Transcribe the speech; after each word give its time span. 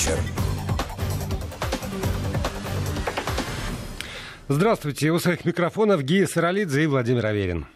вечер. 0.00 0.18
Здравствуйте. 4.48 5.10
У 5.10 5.18
своих 5.18 5.44
микрофонов 5.44 6.02
Гия 6.02 6.26
Саралидзе 6.26 6.84
и 6.84 6.86
Владимир 6.86 7.26
Аверин. 7.26 7.66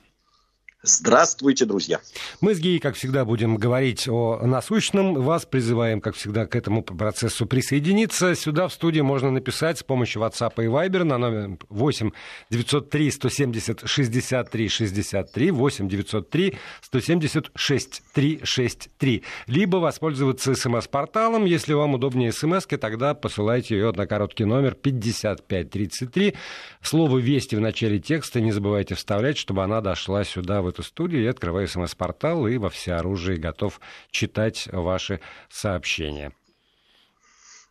Здравствуйте, 0.86 1.64
друзья. 1.64 1.98
Мы 2.42 2.54
с 2.54 2.60
Геей, 2.60 2.78
как 2.78 2.94
всегда, 2.94 3.24
будем 3.24 3.56
говорить 3.56 4.06
о 4.06 4.40
насущном. 4.44 5.14
Вас 5.14 5.46
призываем, 5.46 6.02
как 6.02 6.14
всегда, 6.14 6.46
к 6.46 6.54
этому 6.54 6.82
процессу 6.82 7.46
присоединиться. 7.46 8.34
Сюда 8.34 8.68
в 8.68 8.72
студии 8.72 9.00
можно 9.00 9.30
написать 9.30 9.78
с 9.78 9.82
помощью 9.82 10.20
WhatsApp 10.20 10.52
и 10.62 10.66
Viber 10.66 11.04
на 11.04 11.16
номер 11.16 11.56
8 11.70 12.10
903 12.50 13.10
170 13.10 13.88
63 13.88 14.68
63 14.68 15.50
8 15.52 15.88
903 15.88 16.58
170 16.82 17.50
63 17.54 18.40
63. 18.44 19.22
Либо 19.46 19.78
воспользоваться 19.78 20.54
смс-порталом. 20.54 21.46
Если 21.46 21.72
вам 21.72 21.94
удобнее 21.94 22.30
смс 22.30 22.66
тогда 22.66 23.14
посылайте 23.14 23.74
ее 23.74 23.92
на 23.92 24.06
короткий 24.06 24.44
номер 24.44 24.74
5533. 24.74 26.34
Слово 26.82 27.16
«Вести» 27.16 27.56
в 27.56 27.60
начале 27.60 27.98
текста 27.98 28.42
не 28.42 28.52
забывайте 28.52 28.94
вставлять, 28.94 29.38
чтобы 29.38 29.64
она 29.64 29.80
дошла 29.80 30.24
сюда, 30.24 30.60
в 30.60 30.73
эту 30.74 30.82
студию. 30.82 31.22
Я 31.22 31.30
открываю 31.30 31.66
смс-портал 31.68 32.46
и 32.46 32.58
во 32.58 32.68
всеоружии 32.68 33.36
готов 33.36 33.80
читать 34.10 34.68
ваши 34.72 35.20
сообщения. 35.48 36.32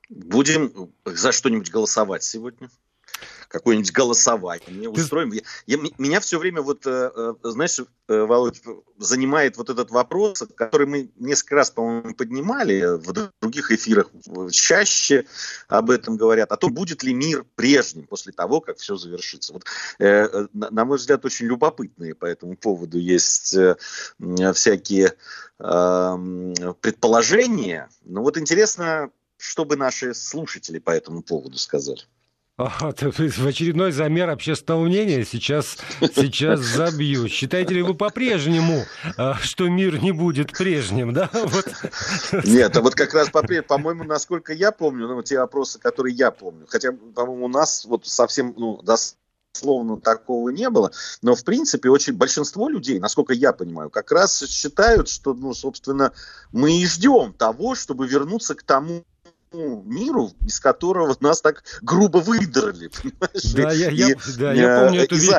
Будем 0.09 0.91
за 1.05 1.31
что-нибудь 1.31 1.71
голосовать 1.71 2.23
сегодня? 2.23 2.69
Какое-нибудь 3.53 3.91
голосование 3.91 4.89
устроим. 4.89 5.31
Я, 5.31 5.41
я, 5.67 5.77
меня 5.99 6.19
все 6.19 6.39
время, 6.39 6.63
вот, 6.63 6.87
э, 6.87 7.11
э, 7.15 7.33
знаешь, 7.43 7.79
э, 7.79 7.85
Володь, 8.07 8.59
занимает 8.97 9.57
вот 9.57 9.69
этот 9.69 9.91
вопрос, 9.91 10.43
который 10.55 10.87
мы 10.87 11.11
несколько 11.17 11.55
раз, 11.55 11.69
по-моему, 11.69 12.15
поднимали 12.15 12.97
в 12.97 13.13
других 13.41 13.71
эфирах, 13.71 14.09
чаще 14.51 15.25
об 15.67 15.91
этом 15.91 16.17
говорят, 16.17 16.51
о 16.51 16.57
том, 16.57 16.73
будет 16.73 17.03
ли 17.03 17.13
мир 17.13 17.45
прежним 17.55 18.07
после 18.07 18.33
того, 18.33 18.59
как 18.59 18.79
все 18.79 18.95
завершится. 18.95 19.53
Вот, 19.53 19.65
э, 19.99 20.47
на 20.53 20.85
мой 20.85 20.97
взгляд, 20.97 21.23
очень 21.23 21.45
любопытные 21.45 22.15
по 22.15 22.25
этому 22.25 22.57
поводу 22.57 22.97
есть 22.97 23.53
э, 23.53 23.75
всякие 24.53 25.13
э, 25.59 26.73
предположения. 26.81 27.87
Но 28.03 28.23
вот 28.23 28.39
интересно, 28.39 29.11
что 29.37 29.63
бы 29.63 29.75
наши 29.75 30.15
слушатели 30.15 30.79
по 30.79 30.89
этому 30.89 31.21
поводу 31.21 31.59
сказали. 31.59 32.01
В 32.55 33.47
очередной 33.47 33.91
замер 33.91 34.29
общественного 34.29 34.83
мнения 34.83 35.25
сейчас, 35.25 35.77
сейчас 35.99 36.59
забью. 36.59 37.27
Считаете 37.27 37.73
ли 37.73 37.81
вы 37.81 37.95
по-прежнему, 37.95 38.85
а, 39.17 39.33
что 39.39 39.67
мир 39.69 39.99
не 40.03 40.11
будет 40.11 40.51
прежним, 40.51 41.13
да? 41.13 41.31
Вот. 41.33 41.65
Нет, 42.45 42.77
а 42.77 42.81
вот 42.81 42.93
как 42.93 43.15
раз 43.15 43.29
по-моему, 43.31 44.03
насколько 44.03 44.53
я 44.53 44.71
помню, 44.71 45.07
ну, 45.07 45.23
те 45.23 45.39
опросы, 45.39 45.79
которые 45.79 46.15
я 46.15 46.29
помню, 46.29 46.67
хотя, 46.69 46.91
по-моему, 46.91 47.45
у 47.45 47.47
нас 47.49 47.85
вот 47.85 48.05
совсем, 48.05 48.53
ну, 48.55 48.83
дословно 48.83 49.99
такого 49.99 50.49
не 50.49 50.69
было, 50.69 50.91
но, 51.23 51.33
в 51.33 51.43
принципе, 51.43 51.89
очень 51.89 52.13
большинство 52.13 52.69
людей, 52.69 52.99
насколько 52.99 53.33
я 53.33 53.51
понимаю, 53.51 53.89
как 53.89 54.11
раз 54.11 54.43
считают, 54.47 55.09
что, 55.09 55.33
ну, 55.33 55.55
собственно, 55.55 56.13
мы 56.51 56.77
и 56.79 56.85
ждем 56.85 57.33
того, 57.33 57.73
чтобы 57.73 58.07
вернуться 58.07 58.53
к 58.53 58.61
тому 58.61 59.05
миру, 59.53 60.31
из 60.45 60.59
которого 60.59 61.15
нас 61.19 61.41
так 61.41 61.63
грубо 61.81 62.17
выдрали, 62.17 62.89
понимаешь? 63.01 63.53
Да, 63.53 63.71
я, 63.71 63.89
я, 63.89 64.15
да, 64.37 64.53
я 64.53 64.79
помню 64.81 65.01
эту 65.01 65.15
ви- 65.15 65.31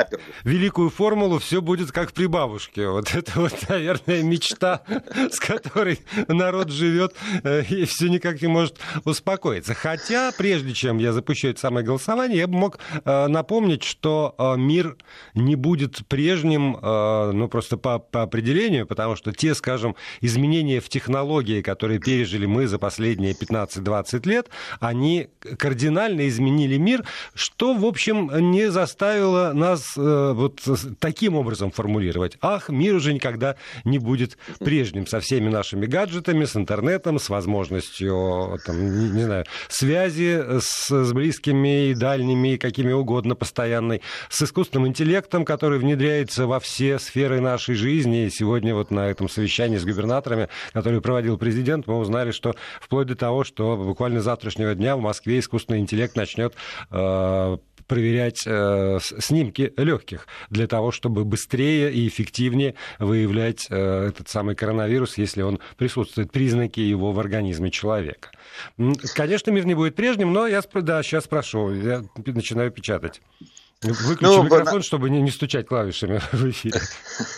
великую 0.43 0.89
формулу 0.89 1.39
«все 1.39 1.61
будет 1.61 1.91
как 1.91 2.13
при 2.13 2.25
бабушке». 2.27 2.87
Вот 2.87 3.13
это 3.13 3.31
вот, 3.35 3.53
наверное, 3.69 4.23
мечта, 4.23 4.81
с 5.31 5.39
которой 5.39 5.99
народ 6.27 6.69
живет 6.69 7.13
э, 7.43 7.63
и 7.63 7.85
все 7.85 8.07
никак 8.07 8.41
не 8.41 8.47
может 8.47 8.79
успокоиться. 9.03 9.73
Хотя, 9.73 10.31
прежде 10.31 10.73
чем 10.73 10.97
я 10.97 11.13
запущу 11.13 11.49
это 11.49 11.59
самое 11.59 11.85
голосование, 11.85 12.37
я 12.37 12.47
бы 12.47 12.55
мог 12.57 12.79
э, 13.03 13.27
напомнить, 13.27 13.83
что 13.83 14.35
э, 14.37 14.55
мир 14.57 14.97
не 15.33 15.55
будет 15.55 16.07
прежним, 16.07 16.77
ну, 16.81 17.47
просто 17.47 17.77
по, 17.77 17.99
по 17.99 18.23
определению, 18.23 18.85
потому 18.87 19.15
что 19.15 19.31
те, 19.31 19.55
скажем, 19.55 19.95
изменения 20.21 20.79
в 20.79 20.89
технологии, 20.89 21.61
которые 21.61 21.99
пережили 21.99 22.45
мы 22.45 22.67
за 22.67 22.79
последние 22.79 23.33
15-20 23.33 24.04
20 24.05 24.25
лет, 24.25 24.49
они 24.79 25.29
кардинально 25.57 26.27
изменили 26.27 26.77
мир, 26.77 27.03
что, 27.33 27.73
в 27.73 27.85
общем, 27.85 28.29
не 28.51 28.69
заставило 28.69 29.51
нас 29.53 29.97
э, 29.97 30.31
вот 30.33 30.61
таким 30.99 31.35
образом 31.35 31.71
формулировать. 31.71 32.37
Ах, 32.41 32.69
мир 32.69 32.95
уже 32.95 33.13
никогда 33.13 33.55
не 33.83 33.99
будет 33.99 34.37
прежним 34.59 35.07
со 35.07 35.19
всеми 35.19 35.49
нашими 35.49 35.85
гаджетами, 35.85 36.45
с 36.45 36.55
интернетом, 36.55 37.19
с 37.19 37.29
возможностью, 37.29 38.59
там, 38.65 38.99
не, 38.99 39.09
не 39.09 39.23
знаю, 39.23 39.45
связи 39.67 40.59
с, 40.59 40.89
с 40.89 41.13
близкими 41.13 41.89
и 41.89 41.95
дальними, 41.95 42.57
какими 42.57 42.91
угодно, 42.91 43.35
постоянной, 43.35 44.01
с 44.29 44.41
искусственным 44.43 44.87
интеллектом, 44.87 45.45
который 45.45 45.79
внедряется 45.79 46.47
во 46.47 46.59
все 46.59 46.99
сферы 46.99 47.41
нашей 47.41 47.75
жизни. 47.75 48.25
И 48.25 48.29
сегодня 48.29 48.75
вот 48.75 48.91
на 48.91 49.07
этом 49.07 49.29
совещании 49.29 49.77
с 49.77 49.85
губернаторами, 49.85 50.49
который 50.73 51.01
проводил 51.01 51.37
президент, 51.37 51.87
мы 51.87 51.97
узнали, 51.97 52.31
что 52.31 52.55
вплоть 52.79 53.07
до 53.07 53.15
того, 53.15 53.43
что 53.43 53.75
буквально 53.95 54.21
завтрашнего 54.21 54.75
дня 54.75 54.97
в 54.97 54.99
Москве 54.99 55.39
искусственный 55.39 55.79
интеллект 55.79 56.17
начнет 56.17 56.53
э, 56.91 57.57
проверять 57.87 58.43
э, 58.45 58.99
снимки 59.19 59.73
легких 59.77 60.27
для 60.49 60.67
того, 60.67 60.91
чтобы 60.91 61.23
быстрее 61.23 61.93
и 61.93 62.09
эффективнее 62.09 62.75
выявлять 62.99 63.67
э, 63.69 64.07
этот 64.09 64.27
самый 64.27 64.53
коронавирус, 64.55 65.17
если 65.17 65.43
он 65.43 65.61
присутствует, 65.77 66.29
признаки 66.29 66.81
его 66.81 67.13
в 67.13 67.19
организме 67.21 67.71
человека. 67.71 68.31
Конечно, 69.13 69.51
мир 69.51 69.65
не 69.65 69.75
будет 69.75 69.95
прежним, 69.95 70.33
но 70.33 70.45
я 70.45 70.61
да, 70.73 71.01
сейчас 71.01 71.23
спрошу, 71.23 71.71
я 71.71 72.03
начинаю 72.17 72.71
печатать. 72.71 73.21
Выключи 73.81 74.23
ну, 74.23 74.43
микрофон, 74.43 74.77
на... 74.77 74.83
чтобы 74.83 75.09
не, 75.09 75.21
не 75.21 75.31
стучать 75.31 75.67
клавишами 75.67 76.21
в 76.31 76.49
эфире. 76.49 76.81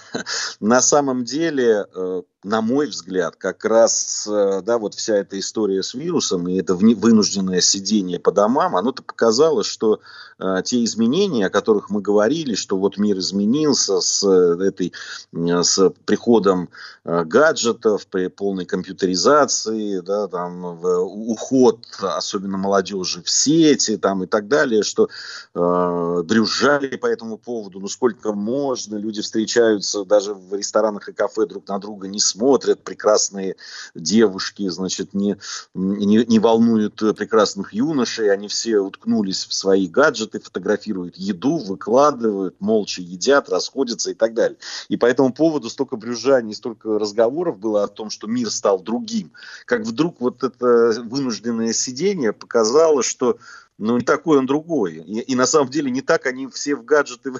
На 0.59 0.81
самом 0.81 1.23
деле, 1.23 1.85
э, 1.93 2.21
на 2.47 2.61
мой 2.61 2.87
взгляд, 2.87 3.35
как 3.35 3.65
раз 3.65 4.25
э, 4.25 4.61
да, 4.63 4.77
вот 4.77 4.93
вся 4.93 5.17
эта 5.17 5.37
история 5.37 5.83
с 5.83 5.93
вирусом 5.93 6.47
и 6.47 6.55
это 6.55 6.75
вынужденное 6.75 7.59
сидение 7.59 8.19
по 8.19 8.31
домам, 8.31 8.77
оно-то 8.77 9.03
показало, 9.03 9.65
что 9.65 9.99
э, 10.39 10.61
те 10.63 10.83
изменения, 10.85 11.47
о 11.47 11.49
которых 11.49 11.89
мы 11.89 12.01
говорили, 12.01 12.55
что 12.55 12.77
вот 12.77 12.97
мир 12.97 13.17
изменился 13.17 13.99
с, 13.99 14.25
этой, 14.25 14.93
с 15.33 15.91
приходом 16.05 16.69
гаджетов, 17.03 18.07
при 18.07 18.27
полной 18.27 18.65
компьютеризации, 18.65 19.99
да, 19.99 20.27
там, 20.27 20.63
уход, 20.83 21.85
особенно 21.99 22.57
молодежи, 22.57 23.21
в 23.23 23.29
сети 23.29 23.97
там, 23.97 24.23
и 24.23 24.27
так 24.27 24.47
далее, 24.47 24.83
что 24.83 25.09
э, 25.53 26.23
брюзжали 26.23 26.95
по 26.95 27.07
этому 27.07 27.37
поводу, 27.37 27.79
ну 27.79 27.87
сколько 27.87 28.31
можно, 28.31 28.95
люди 28.95 29.21
встречаются 29.21 30.05
даже 30.05 30.33
в 30.33 30.53
ресторанах 30.53 31.09
и 31.09 31.13
кафе 31.13 31.45
друг 31.45 31.67
на 31.67 31.79
друга, 31.79 32.07
не 32.07 32.19
смотрят, 32.19 32.36
прекрасные 32.83 33.55
девушки, 33.95 34.67
значит, 34.69 35.13
не, 35.13 35.37
не, 35.73 36.25
не 36.25 36.39
волнуют 36.39 36.95
прекрасных 36.95 37.73
юношей, 37.73 38.31
они 38.31 38.47
все 38.47 38.79
уткнулись 38.79 39.45
в 39.45 39.53
свои 39.53 39.87
гаджеты, 39.87 40.39
фотографируют 40.39 41.15
еду, 41.17 41.57
выкладывают, 41.57 42.55
молча 42.59 43.01
едят, 43.01 43.49
расходятся 43.49 44.11
и 44.11 44.13
так 44.13 44.33
далее. 44.33 44.57
И 44.89 44.97
по 44.97 45.05
этому 45.05 45.33
поводу 45.33 45.69
столько 45.69 45.95
брюзжаний, 45.95 46.55
столько 46.55 46.99
разговоров 46.99 47.59
было 47.59 47.83
о 47.83 47.87
том, 47.87 48.09
что 48.09 48.27
мир 48.27 48.49
стал 48.51 48.79
другим. 48.79 49.31
Как 49.65 49.81
вдруг 49.81 50.19
вот 50.19 50.43
это 50.43 51.01
вынужденное 51.03 51.73
сидение 51.73 52.33
показало, 52.33 53.03
что 53.03 53.37
ну, 53.77 53.97
не 53.97 54.03
такой 54.03 54.39
он 54.39 54.45
другой. 54.45 54.95
И, 54.95 55.19
и 55.19 55.35
на 55.35 55.45
самом 55.45 55.69
деле 55.69 55.91
не 55.91 56.01
так 56.01 56.25
они 56.25 56.47
все 56.47 56.75
в 56.75 56.83
гаджеты 56.83 57.31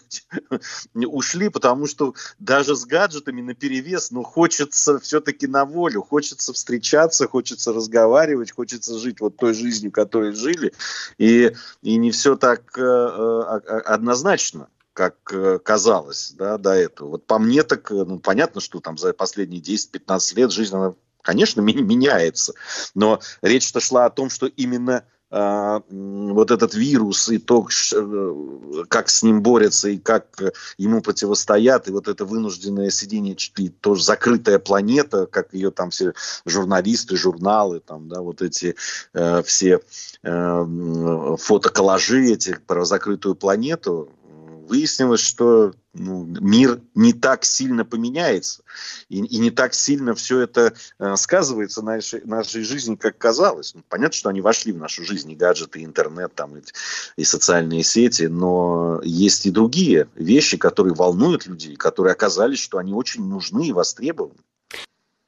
ушли, 0.94 1.50
потому 1.50 1.88
что 1.88 2.14
даже 2.40 2.76
с 2.76 2.86
гаджетами 2.86 3.42
на 3.42 3.56
перевес, 3.56 4.12
ну, 4.12 4.24
хочется 4.24 5.00
все-таки 5.00 5.48
на 5.48 5.66
волю, 5.66 6.04
хочется 6.04 6.54
встречаться, 6.54 7.28
хочется 7.28 7.74
разговаривать, 7.74 8.52
хочется 8.52 8.98
жить 9.00 9.20
вот 9.20 9.38
той 9.38 9.54
жизнью, 9.54 9.92
которой 9.92 10.34
жили. 10.34 10.74
И, 11.18 11.54
и 11.82 11.98
не 11.98 12.12
все 12.12 12.36
так 12.36 12.78
э, 12.78 12.82
э, 12.82 13.80
однозначно 13.86 14.70
как 14.94 15.16
э, 15.32 15.60
казалось 15.60 16.32
да, 16.32 16.58
до 16.58 16.72
этого. 16.72 17.10
Вот 17.10 17.28
по 17.28 17.38
мне 17.38 17.62
так, 17.62 17.92
э, 17.92 18.04
ну, 18.04 18.18
понятно, 18.18 18.62
что 18.62 18.80
там 18.80 18.98
за 18.98 19.14
последние 19.14 19.62
10-15 19.62 20.36
лет 20.36 20.52
жизнь, 20.52 20.76
она, 20.76 20.96
конечно, 21.22 21.62
меняется. 21.62 22.54
Но 22.96 23.20
речь-то 23.44 23.80
шла 23.80 24.06
о 24.06 24.10
том, 24.10 24.32
что 24.32 24.48
именно 24.48 25.06
вот 25.30 26.52
этот 26.52 26.74
вирус 26.74 27.28
и 27.30 27.38
то, 27.38 27.68
э, 27.94 28.84
как 28.88 29.10
с 29.10 29.24
ним 29.24 29.42
борются 29.42 29.90
и 29.90 29.98
как 29.98 30.42
ему 30.78 31.02
противостоят, 31.02 31.88
и 31.88 31.92
вот 31.92 32.08
это 32.08 32.24
вынужденное 32.24 32.90
сидение, 32.90 33.36
и 33.58 33.70
тоже 33.70 34.04
закрытая 34.04 34.58
планета, 34.58 35.26
как 35.26 35.54
ее 35.54 35.72
там 35.72 35.90
все 35.90 36.14
журналисты, 36.46 37.18
журналы, 37.18 37.82
там, 37.82 38.08
да, 38.08 38.22
вот 38.22 38.42
эти 38.42 38.76
э, 39.14 39.44
все 39.44 39.82
э, 40.24 41.36
фотоколлажи 41.40 42.32
эти 42.32 42.58
про 42.66 42.86
закрытую 42.86 43.36
планету, 43.36 44.10
выяснилось, 44.68 45.22
что 45.22 45.74
ну, 45.94 46.26
мир 46.26 46.82
не 46.94 47.14
так 47.14 47.44
сильно 47.44 47.86
поменяется, 47.86 48.64
и, 49.10 49.18
и 49.18 49.40
не 49.40 49.50
так 49.50 49.74
сильно 49.74 50.14
все 50.14 50.42
это 50.42 50.74
э, 51.00 51.16
сказывается 51.16 51.82
на 51.82 51.96
нашей, 51.96 52.24
нашей 52.26 52.64
жизни, 52.64 52.96
как 52.96 53.18
казалось. 53.18 53.74
Ну, 53.74 53.84
понятно, 53.88 54.16
что 54.16 54.30
они 54.30 54.42
вошли 54.42 54.72
в 54.72 54.78
нашу 54.78 55.04
жизнь, 55.04 55.32
и 55.32 55.36
гаджеты, 55.36 55.82
и 55.82 55.86
интернет, 55.86 56.36
там, 56.36 56.58
и, 56.58 56.62
и 57.16 57.24
социальные 57.24 57.84
сети, 57.84 58.24
но 58.24 59.02
есть 59.04 59.46
и 59.46 59.52
другие 59.52 60.08
вещи, 60.16 60.58
которые 60.58 60.94
волнуют 60.94 61.48
людей, 61.48 61.76
которые 61.76 62.12
оказались, 62.12 62.60
что 62.60 62.78
они 62.78 62.94
очень 62.94 63.28
нужны 63.28 63.68
и 63.68 63.74
востребованы. 63.74 64.40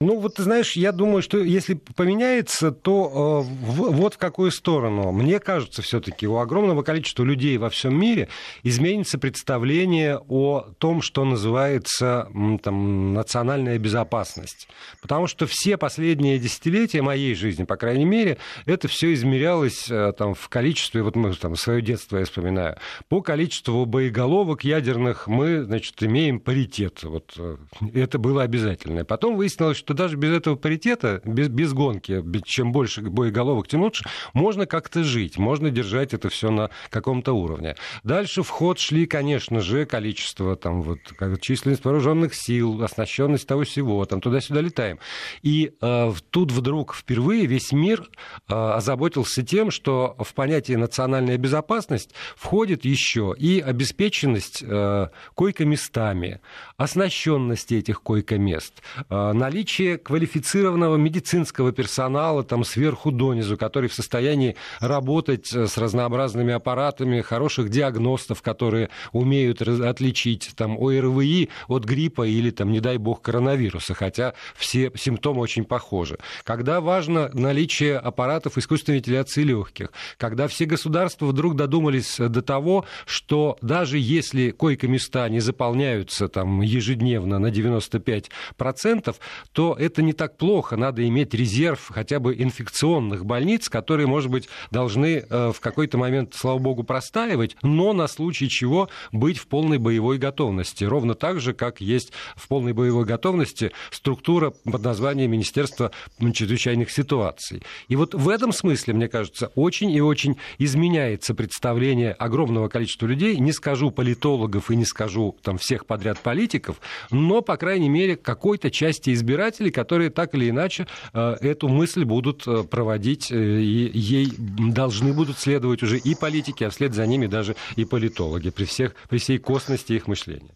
Ну, 0.01 0.17
вот 0.17 0.35
ты 0.35 0.43
знаешь, 0.43 0.77
я 0.77 0.93
думаю, 0.93 1.21
что 1.21 1.39
если 1.39 1.73
поменяется, 1.73 2.71
то 2.71 3.43
э, 3.43 3.65
в, 3.65 3.91
вот 3.91 4.13
в 4.13 4.17
какую 4.17 4.49
сторону. 4.49 5.11
Мне 5.11 5.41
кажется, 5.41 5.81
все-таки 5.81 6.25
у 6.25 6.37
огромного 6.37 6.83
количества 6.83 7.25
людей 7.25 7.57
во 7.57 7.69
всем 7.69 7.99
мире 7.99 8.29
изменится 8.63 9.19
представление 9.19 10.17
о 10.29 10.61
том, 10.77 11.01
что 11.01 11.25
называется 11.25 12.29
там, 12.63 13.13
национальная 13.13 13.77
безопасность. 13.77 14.69
Потому 15.01 15.27
что 15.27 15.47
все 15.47 15.75
последние 15.75 16.39
десятилетия 16.39 17.01
моей 17.01 17.35
жизни, 17.35 17.65
по 17.65 17.75
крайней 17.75 18.05
мере, 18.05 18.37
это 18.65 18.87
все 18.87 19.13
измерялось 19.13 19.91
э, 19.91 20.13
там, 20.17 20.33
в 20.33 20.47
количестве, 20.47 21.03
вот 21.03 21.17
мы 21.17 21.33
там 21.33 21.57
свое 21.57 21.81
детство 21.81 22.19
я 22.19 22.23
вспоминаю, 22.23 22.77
по 23.09 23.21
количеству 23.21 23.85
боеголовок 23.85 24.63
ядерных 24.63 25.27
мы, 25.27 25.61
значит, 25.61 26.01
имеем 26.01 26.39
паритет. 26.39 27.03
Вот 27.03 27.33
э, 27.37 27.57
это 27.93 28.17
было 28.17 28.43
обязательно. 28.43 29.03
Потом 29.03 29.35
выяснилось, 29.35 29.75
что 29.75 29.88
что 29.89 29.95
даже 29.95 30.17
без 30.17 30.31
этого 30.33 30.55
паритета, 30.55 31.19
без, 31.25 31.47
без 31.47 31.73
гонки, 31.73 32.23
чем 32.45 32.71
больше 32.71 33.01
боеголовок, 33.01 33.67
тем 33.67 33.81
лучше, 33.81 34.05
можно 34.33 34.67
как-то 34.67 35.03
жить, 35.03 35.39
можно 35.39 35.71
держать 35.71 36.13
это 36.13 36.29
все 36.29 36.51
на 36.51 36.69
каком-то 36.91 37.33
уровне. 37.33 37.75
Дальше 38.03 38.43
в 38.43 38.49
ход 38.49 38.77
шли, 38.77 39.07
конечно 39.07 39.61
же, 39.61 39.87
количество, 39.87 40.55
там, 40.55 40.83
вот, 40.83 40.99
численность 41.41 41.83
вооруженных 41.83 42.35
сил, 42.35 42.83
оснащенность 42.83 43.47
того 43.47 43.63
всего, 43.63 44.05
там, 44.05 44.21
туда-сюда 44.21 44.61
летаем. 44.61 44.99
И 45.41 45.71
э, 45.81 46.13
тут 46.29 46.51
вдруг 46.51 46.93
впервые 46.93 47.47
весь 47.47 47.71
мир 47.71 48.07
э, 48.47 48.53
озаботился 48.53 49.41
тем, 49.41 49.71
что 49.71 50.15
в 50.19 50.35
понятие 50.35 50.77
национальная 50.77 51.39
безопасность 51.39 52.13
входит 52.35 52.85
еще 52.85 53.33
и 53.35 53.59
обеспеченность 53.59 54.61
э, 54.61 55.07
койко-местами, 55.33 56.41
оснащенность 56.77 57.71
этих 57.71 58.03
койко-мест, 58.03 58.83
э, 59.09 59.33
наличие 59.33 59.78
наличие 59.79 59.97
квалифицированного 59.97 60.97
медицинского 60.97 61.71
персонала 61.71 62.43
там 62.43 62.65
сверху 62.65 63.11
донизу, 63.11 63.57
который 63.57 63.87
в 63.87 63.93
состоянии 63.93 64.55
работать 64.81 65.53
э, 65.53 65.67
с 65.67 65.77
разнообразными 65.77 66.53
аппаратами, 66.53 67.21
хороших 67.21 67.69
диагностов, 67.69 68.41
которые 68.41 68.89
умеют 69.13 69.61
отличить 69.61 70.51
там 70.55 70.77
ОРВИ 70.77 71.49
от 71.67 71.85
гриппа 71.85 72.27
или 72.27 72.51
там, 72.51 72.71
не 72.71 72.81
дай 72.81 72.97
бог, 72.97 73.21
коронавируса, 73.21 73.93
хотя 73.93 74.33
все 74.57 74.91
симптомы 74.95 75.41
очень 75.41 75.63
похожи. 75.63 76.17
Когда 76.43 76.81
важно 76.81 77.29
наличие 77.33 77.97
аппаратов 77.97 78.57
искусственной 78.57 78.97
вентиляции 78.97 79.43
легких, 79.43 79.93
когда 80.17 80.47
все 80.47 80.65
государства 80.65 81.25
вдруг 81.25 81.55
додумались 81.55 82.17
до 82.17 82.41
того, 82.41 82.85
что 83.05 83.57
даже 83.61 83.97
если 83.97 84.51
койко-места 84.51 85.29
не 85.29 85.39
заполняются 85.39 86.27
там 86.27 86.61
ежедневно 86.61 87.39
на 87.39 87.47
95%, 87.47 89.15
то 89.53 89.68
это 89.77 90.01
не 90.01 90.13
так 90.13 90.37
плохо. 90.37 90.77
Надо 90.77 91.07
иметь 91.07 91.33
резерв 91.33 91.89
хотя 91.89 92.19
бы 92.19 92.35
инфекционных 92.35 93.25
больниц, 93.25 93.69
которые, 93.69 94.07
может 94.07 94.31
быть, 94.31 94.49
должны 94.71 95.25
э, 95.27 95.51
в 95.53 95.59
какой-то 95.59 95.97
момент, 95.97 96.33
слава 96.35 96.59
богу, 96.59 96.83
простаивать, 96.83 97.55
но 97.61 97.93
на 97.93 98.07
случай 98.07 98.49
чего 98.49 98.89
быть 99.11 99.37
в 99.37 99.47
полной 99.47 99.77
боевой 99.77 100.17
готовности. 100.17 100.83
Ровно 100.83 101.13
так 101.13 101.39
же, 101.39 101.53
как 101.53 101.81
есть 101.81 102.11
в 102.35 102.47
полной 102.47 102.73
боевой 102.73 103.05
готовности 103.05 103.71
структура 103.91 104.51
под 104.63 104.83
названием 104.83 105.31
Министерства 105.31 105.91
чрезвычайных 106.33 106.91
ситуаций. 106.91 107.61
И 107.87 107.95
вот 107.95 108.13
в 108.13 108.29
этом 108.29 108.51
смысле, 108.53 108.93
мне 108.93 109.07
кажется, 109.07 109.51
очень 109.55 109.91
и 109.91 110.01
очень 110.01 110.37
изменяется 110.57 111.33
представление 111.33 112.13
огромного 112.13 112.69
количества 112.69 113.05
людей, 113.05 113.37
не 113.37 113.51
скажу 113.51 113.91
политологов 113.91 114.71
и 114.71 114.75
не 114.75 114.85
скажу 114.85 115.35
там 115.43 115.57
всех 115.57 115.85
подряд 115.85 116.19
политиков, 116.19 116.77
но, 117.11 117.41
по 117.41 117.57
крайней 117.57 117.89
мере, 117.89 118.15
какой-то 118.15 118.71
части 118.71 119.13
избирателей 119.13 119.58
избирателей, 119.59 119.71
которые 119.71 120.09
так 120.09 120.35
или 120.35 120.49
иначе 120.49 120.87
э, 121.13 121.37
эту 121.41 121.67
мысль 121.67 122.03
будут 122.03 122.47
э, 122.47 122.63
проводить, 122.63 123.31
э, 123.31 123.35
и 123.35 123.97
ей 123.97 124.33
должны 124.37 125.13
будут 125.13 125.37
следовать 125.37 125.83
уже 125.83 125.97
и 125.97 126.15
политики, 126.15 126.63
а 126.63 126.69
вслед 126.69 126.93
за 126.93 127.05
ними 127.05 127.27
даже 127.27 127.55
и 127.77 127.85
политологи 127.85 128.49
при, 128.49 128.65
всех, 128.65 128.95
при 129.09 129.17
всей 129.17 129.37
косности 129.37 129.93
их 129.93 130.07
мышления. 130.07 130.53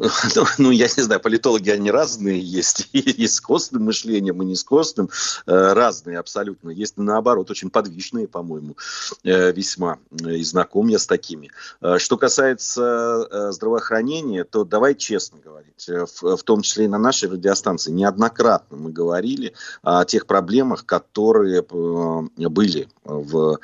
Ну, 0.36 0.44
ну, 0.58 0.70
я 0.70 0.86
не 0.96 1.02
знаю, 1.02 1.20
политологи, 1.20 1.70
они 1.70 1.90
разные 1.90 2.40
есть. 2.40 2.88
Есть 2.92 3.34
с 3.34 3.40
костным 3.40 3.84
мышлением 3.84 4.42
и 4.42 4.46
не 4.46 4.56
с 4.56 4.64
костным. 4.64 5.10
Э, 5.46 5.72
разные 5.72 6.18
абсолютно. 6.18 6.70
Есть, 6.70 6.96
наоборот, 6.96 7.50
очень 7.50 7.70
подвижные, 7.70 8.28
по-моему, 8.28 8.76
э, 9.24 9.52
весьма. 9.52 9.98
И 10.10 10.42
знаком 10.44 10.88
я 10.88 10.98
с 10.98 11.06
такими. 11.06 11.50
Э, 11.80 11.98
что 11.98 12.16
касается 12.16 13.50
здравоохранения, 13.52 14.44
то 14.44 14.64
давай 14.64 14.94
честно 14.94 15.38
говорить. 15.38 15.88
В, 15.88 16.36
в 16.36 16.42
том 16.42 16.62
числе 16.62 16.84
и 16.84 16.88
на 16.88 16.98
нашей 16.98 17.30
радиостанции 17.30 17.90
неоднократно 17.90 18.76
мы 18.76 18.90
говорили 18.90 19.54
о 19.82 20.04
тех 20.04 20.26
проблемах, 20.26 20.84
которые 20.86 21.62
были 21.62 22.88
в 23.04 23.58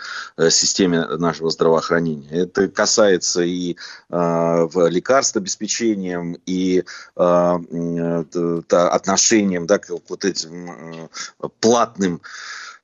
системе 0.51 1.07
нашего 1.07 1.51
здравоохранения. 1.51 2.29
Это 2.31 2.69
касается 2.69 3.43
и 3.43 3.77
в 4.09 4.89
лекарствообеспечении, 4.89 6.06
отношениям 6.07 6.37
и 6.47 6.85
э, 7.17 8.25
отношениям 8.71 9.67
да, 9.67 9.79
к 9.79 9.91
вот 10.09 10.25
этим 10.25 10.71
э, 10.71 11.49
платным 11.61 12.21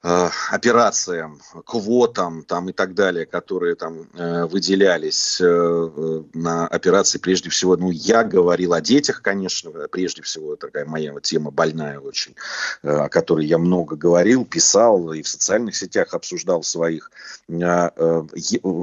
э, 0.03 0.29
операциям, 0.51 1.41
квотам 1.65 2.45
там, 2.45 2.69
и 2.69 2.73
так 2.73 2.95
далее, 2.95 3.27
которые 3.27 3.75
там 3.75 4.09
э, 4.15 4.47
выделялись 4.47 5.41
э, 5.41 6.23
на 6.35 6.67
операции 6.67 7.19
прежде 7.19 7.51
всего, 7.51 7.77
ну, 7.77 7.91
я 7.91 8.25
говорил 8.25 8.73
о 8.73 8.81
детях, 8.81 9.23
конечно, 9.23 9.71
прежде 9.91 10.23
всего, 10.23 10.57
такая 10.57 10.87
моя 10.87 11.13
тема 11.21 11.51
больная 11.51 11.99
очень, 12.01 12.35
э, 12.83 12.89
о 12.89 13.09
которой 13.09 13.47
я 13.47 13.59
много 13.59 13.97
говорил, 13.97 14.45
писал 14.45 15.13
и 15.13 15.23
в 15.23 15.29
социальных 15.29 15.77
сетях 15.77 16.15
обсуждал 16.15 16.63
своих. 16.63 17.11
Э, 17.49 17.91
э, 17.97 18.23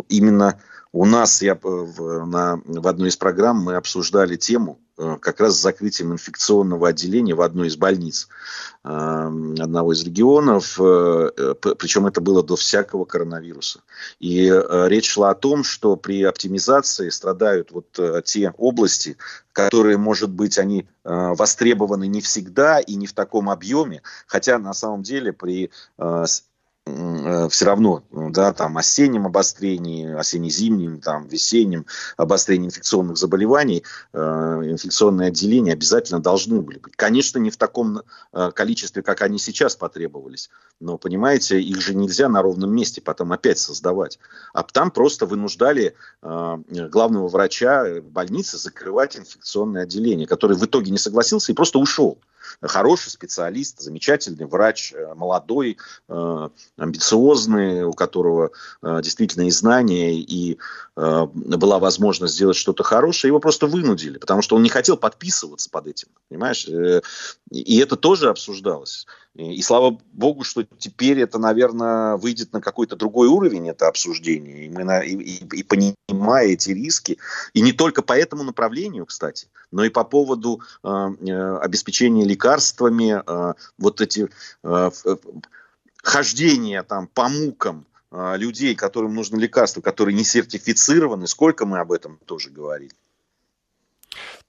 именно 0.10 0.60
у 0.92 1.06
нас 1.06 1.42
я, 1.42 1.56
в, 1.62 2.26
на, 2.26 2.62
в 2.66 2.88
одной 2.88 3.10
из 3.10 3.18
программ 3.18 3.58
мы 3.58 3.76
обсуждали 3.76 4.36
тему 4.38 4.80
э, 4.98 5.18
как 5.22 5.40
раз 5.40 5.58
с 5.58 5.62
закрытием 5.62 6.14
инфекционного 6.14 6.88
отделения 6.88 7.36
в 7.36 7.42
одной 7.42 7.68
из 7.68 7.78
больниц 7.78 8.28
э, 8.84 8.90
одного 8.90 9.94
из 9.94 10.04
регионов, 10.04 10.80
э, 10.80 11.54
причем 11.78 12.08
это 12.08 12.22
было 12.22 12.42
до 12.42 12.56
всякого 12.56 13.06
коронавируса. 13.06 13.82
И 14.20 14.50
речь 14.88 15.12
шла 15.12 15.30
о 15.30 15.36
том, 15.36 15.64
что 15.64 15.96
при 15.96 16.24
оптимизации 16.24 17.10
страдают 17.10 17.72
вот 17.72 18.00
те 18.26 18.54
области, 18.58 19.18
которые, 19.54 19.98
может 19.98 20.30
быть, 20.30 20.58
они 20.58 20.88
востребованы 21.04 22.08
не 22.08 22.22
всегда 22.22 22.80
и 22.80 22.96
не 22.96 23.08
в 23.08 23.14
таком 23.14 23.50
объеме, 23.50 24.02
хотя 24.26 24.58
на 24.58 24.74
самом 24.74 25.04
деле 25.04 25.34
при 25.34 25.70
Э, 26.00 26.26
все 27.50 27.66
равно, 27.66 28.04
да, 28.12 28.54
там 28.54 28.78
осеннем 28.78 29.26
обострении, 29.26 30.14
осенне-зимнем, 30.14 31.02
там 31.02 31.28
весеннем 31.28 31.86
обострении 32.18 32.68
инфекционных 32.68 33.18
заболеваний, 33.18 33.84
э, 34.14 34.20
инфекционные 34.20 35.30
отделения 35.30 35.74
обязательно 35.74 36.22
должны 36.22 36.62
были 36.62 36.80
быть. 36.80 36.96
Конечно, 36.96 37.40
не 37.40 37.50
в 37.50 37.58
таком 37.58 38.02
э, 38.34 38.52
количестве, 38.54 39.02
как 39.02 39.22
они 39.22 39.40
сейчас 39.40 39.76
потребовались, 39.76 40.50
но, 40.80 40.98
понимаете, 40.98 41.62
их 41.62 41.82
же 41.82 41.96
нельзя 41.96 42.30
на 42.30 42.42
ровном 42.42 42.74
месте 42.74 43.02
потом 43.02 43.32
опять 43.32 43.60
создавать. 43.60 44.20
А 44.54 44.64
там 44.64 44.92
просто 44.92 45.26
вынуждали 45.26 45.96
э, 46.22 46.58
главного 46.92 47.28
врача 47.28 48.02
больницы 48.02 48.58
закрывать 48.58 49.18
инфекционное 49.18 49.84
отделение, 49.84 50.28
который 50.28 50.58
в 50.58 50.66
итоге 50.66 50.92
не 50.92 50.98
согласился 50.98 51.52
и 51.52 51.56
просто 51.56 51.80
ушел 51.80 52.20
хороший 52.62 53.10
специалист, 53.10 53.80
замечательный 53.80 54.46
врач, 54.46 54.94
э, 54.94 55.14
молодой, 55.16 55.78
э, 56.08 56.50
амбициозный, 56.78 57.84
у 57.84 57.94
которого 57.94 58.52
э, 58.82 59.00
действительно 59.02 59.48
и 59.48 59.52
знания, 59.52 60.16
и 60.16 60.58
была 60.96 61.80
возможность 61.80 62.34
сделать 62.34 62.58
что-то 62.58 62.84
хорошее, 62.84 63.30
его 63.30 63.40
просто 63.40 63.68
вынудили, 63.68 64.18
потому 64.18 64.42
что 64.42 64.58
он 64.58 64.64
не 64.64 64.70
хотел 64.70 64.98
подписываться 64.98 65.70
под 65.70 65.88
этим, 65.88 66.10
понимаешь? 66.28 66.68
И 67.52 67.80
это 67.80 67.96
тоже 67.96 68.30
обсуждалось. 68.30 69.08
И 69.40 69.62
слава 69.62 69.98
богу, 70.12 70.44
что 70.44 70.66
теперь 70.78 71.22
это, 71.22 71.40
наверное, 71.40 72.18
выйдет 72.18 72.52
на 72.52 72.60
какой-то 72.60 72.98
другой 72.98 73.30
уровень, 73.30 73.70
это 73.70 73.88
обсуждение. 73.88 74.66
И, 74.66 74.70
мы 74.70 74.84
на, 74.84 75.00
и, 75.00 75.14
и, 75.14 75.60
и 75.60 75.64
понимая 75.64 76.48
эти 76.48 76.72
риски, 76.72 77.18
и 77.54 77.62
не 77.62 77.72
только 77.72 78.02
по 78.02 78.12
этому 78.12 78.44
направлению, 78.44 79.06
кстати, 79.06 79.48
но 79.72 79.86
и 79.86 79.90
по 79.90 80.04
поводу 80.04 80.62
э, 80.84 80.90
э 80.90 81.58
обеспечения 81.60 82.26
лекарствами, 82.26 83.24
э, 83.26 83.54
вот 83.78 84.02
эти 84.02 84.30
э, 84.64 84.92
хождения 86.04 86.84
там 86.84 87.08
по 87.08 87.30
мукам 87.30 87.86
людей, 88.12 88.74
которым 88.74 89.14
нужно 89.14 89.38
лекарство, 89.38 89.82
которые 89.82 90.16
не 90.16 90.24
сертифицированы, 90.24 91.28
сколько 91.28 91.68
мы 91.68 91.78
об 91.78 91.92
этом 91.92 92.20
тоже 92.26 92.50
говорили. 92.50 92.92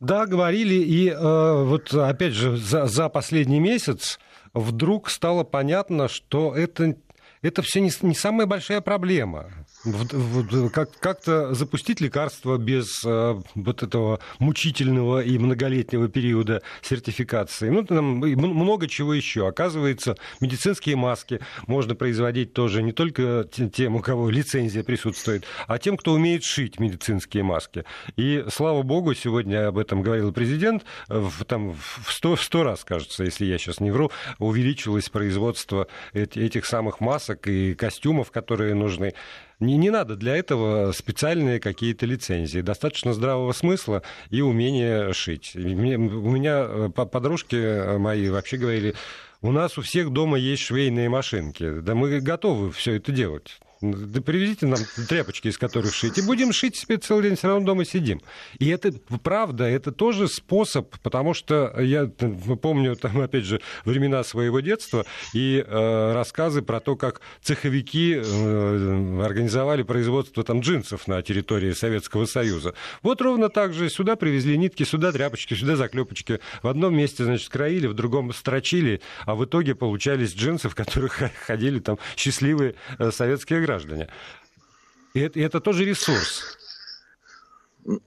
Да, 0.01 0.25
говорили, 0.25 0.77
и 0.77 1.11
э, 1.11 1.65
вот 1.65 1.93
опять 1.93 2.33
же 2.33 2.57
за, 2.57 2.87
за 2.87 3.11
последний 3.11 3.61
месяц 3.61 4.19
вдруг 4.55 5.11
стало 5.11 5.45
понятно, 5.45 6.09
что 6.09 6.55
это, 6.55 6.97
это 7.43 7.63
все 7.63 7.81
не, 7.81 7.91
не 8.03 8.15
самая 8.15 8.47
большая 8.47 8.81
проблема 8.81 9.51
как- 10.73 10.99
как-то 10.99 11.55
запустить 11.55 12.01
лекарство 12.01 12.59
без 12.59 13.03
э, 13.05 13.41
вот 13.55 13.83
этого 13.83 14.21
мучительного 14.39 15.23
и 15.23 15.39
многолетнего 15.39 16.09
периода 16.09 16.63
сертификации. 16.83 17.71
Ну, 17.71 17.85
там 17.85 18.19
много 18.19 18.89
чего 18.89 19.15
еще. 19.15 19.49
Оказывается, 19.49 20.17
медицинские 20.41 20.97
маски 20.97 21.41
можно 21.67 21.95
производить 21.95 22.53
тоже 22.53 22.83
не 22.83 22.93
только 22.93 23.47
тем, 23.73 23.97
у 23.97 24.01
кого 24.01 24.29
лицензия 24.29 24.85
присутствует, 24.85 25.45
а 25.67 25.79
тем, 25.79 25.97
кто 25.97 26.13
умеет 26.13 26.45
шить 26.45 26.79
медицинские 26.79 27.43
маски. 27.43 27.85
И, 28.17 28.45
слава 28.53 28.83
богу, 28.83 29.15
сегодня 29.15 29.69
об 29.69 29.79
этом 29.79 30.03
говорил 30.03 30.33
президент, 30.33 30.85
в, 31.09 31.45
там, 31.45 31.73
в 31.73 32.13
сто, 32.13 32.37
в 32.37 32.43
сто 32.43 32.65
раз, 32.65 32.85
кажется, 32.85 33.25
если 33.25 33.47
я 33.47 33.59
сейчас 33.59 33.81
не 33.81 33.91
вру, 33.91 34.11
увеличилось 34.39 35.09
производство 35.09 35.87
этих 36.13 36.67
самых 36.67 37.01
масок 37.01 37.49
и 37.49 37.75
костюмов, 37.75 38.31
которые 38.31 38.75
нужны. 38.75 39.15
Не, 39.61 39.77
не 39.77 39.91
надо 39.91 40.17
для 40.17 40.37
этого 40.37 40.93
специальные 40.93 41.61
какие-то 41.61 42.07
лицензии. 42.07 42.61
Достаточно 42.61 43.13
здравого 43.13 43.53
смысла 43.53 44.03
и 44.31 44.41
умения 44.41 45.13
шить. 45.13 45.53
Мне, 45.55 45.97
у 45.97 46.31
меня 46.31 46.67
э, 46.67 46.89
подружки 46.89 47.99
мои 47.99 48.31
вообще 48.31 48.57
говорили, 48.57 48.95
у 49.43 49.53
нас 49.53 49.79
у 49.79 49.83
всех 49.83 50.11
дома 50.11 50.39
есть 50.39 50.63
швейные 50.63 51.09
машинки. 51.09 51.81
Да 51.81 51.95
мы 51.95 52.21
готовы 52.21 52.73
все 52.73 52.97
это 52.97 53.13
делать. 53.13 53.61
Да 53.81 54.21
привезите 54.21 54.67
нам 54.67 54.79
тряпочки, 55.09 55.49
из 55.49 55.57
которых 55.57 55.95
шить, 55.95 56.19
и 56.19 56.23
будем 56.23 56.53
шить 56.53 56.77
себе 56.77 56.99
целый 56.99 57.23
день, 57.23 57.37
все 57.37 57.49
равно 57.49 57.65
дома 57.65 57.87
сидим. 57.87 58.21
И 58.59 58.69
это 58.69 58.93
правда, 59.23 59.65
это 59.65 59.91
тоже 59.91 60.29
способ, 60.29 60.95
потому 60.99 61.33
что 61.33 61.75
я 61.81 62.07
помню, 62.61 62.95
там, 62.97 63.23
опять 63.23 63.45
же, 63.45 63.63
времена 63.87 64.23
своего 64.23 64.61
детства 64.61 65.07
и 65.33 65.65
э, 65.67 66.13
рассказы 66.13 66.61
про 66.61 66.81
то, 66.81 66.95
как 66.95 67.23
цеховики 67.41 68.21
э, 68.23 69.23
организовали 69.25 69.83
производство 69.83 70.45
там 70.45 70.61
джинсов 70.61 71.09
на 71.09 71.23
территории 71.23 71.73
Советского 71.73 72.27
Союза. 72.27 72.75
Вот 73.03 73.23
ровно 73.23 73.49
так 73.49 73.73
же 73.73 73.89
сюда 73.89 74.17
привезли 74.17 74.59
нитки, 74.59 74.83
сюда 74.83 75.11
тряпочки, 75.11 75.55
сюда 75.55 75.77
заклепочки. 75.77 76.41
В 76.63 76.69
одном 76.69 76.95
месте, 76.95 77.25
значит, 77.25 77.49
краили, 77.49 77.87
в 77.87 77.95
другом 77.95 78.35
строчили, 78.35 79.01
а 79.25 79.35
в 79.35 79.47
итоге 79.47 79.75
получались 79.75 80.35
джинсы, 80.35 80.69
в 80.69 80.75
которых 80.75 81.23
ходили 81.47 81.79
там 81.79 81.99
счастливые 82.15 82.75
э, 82.99 83.11
советские 83.11 83.61
граждане. 83.61 83.70
И 85.15 85.21
это, 85.21 85.39
и 85.39 85.43
это 85.43 85.61
тоже 85.61 85.85
ресурс. 85.85 86.59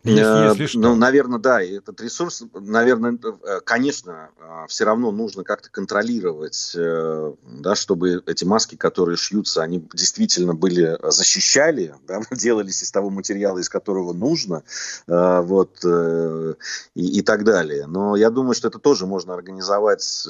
Если, 0.04 0.62
если 0.62 0.78
Ну, 0.78 0.96
наверное, 0.96 1.40
да, 1.40 1.62
и 1.62 1.74
этот 1.74 2.00
ресурс, 2.02 2.44
наверное, 2.54 3.18
э, 3.22 3.60
конечно, 3.64 4.30
а, 4.40 4.68
все 4.68 4.86
равно 4.86 5.12
нужно 5.12 5.44
как-то 5.44 5.70
контролировать, 5.70 6.74
э, 6.76 7.34
да, 7.60 7.76
чтобы 7.76 8.24
эти 8.26 8.46
маски, 8.46 8.76
которые 8.76 9.18
шьются, 9.18 9.62
они 9.62 9.86
действительно 9.94 10.54
были, 10.54 10.98
э, 11.00 11.12
защищали, 11.12 11.96
да, 12.08 12.22
делались 12.32 12.82
из 12.84 12.92
того 12.92 13.10
материала, 13.10 13.60
из 13.60 13.70
которого 13.70 14.14
нужно, 14.14 14.64
вот, 15.08 15.84
и, 15.84 16.56
и 16.96 17.22
так 17.22 17.44
далее. 17.44 17.88
Но 17.88 18.16
я 18.16 18.30
думаю, 18.30 18.54
что 18.54 18.68
это 18.68 18.80
тоже 18.80 19.06
можно 19.06 19.34
организовать 19.34 20.28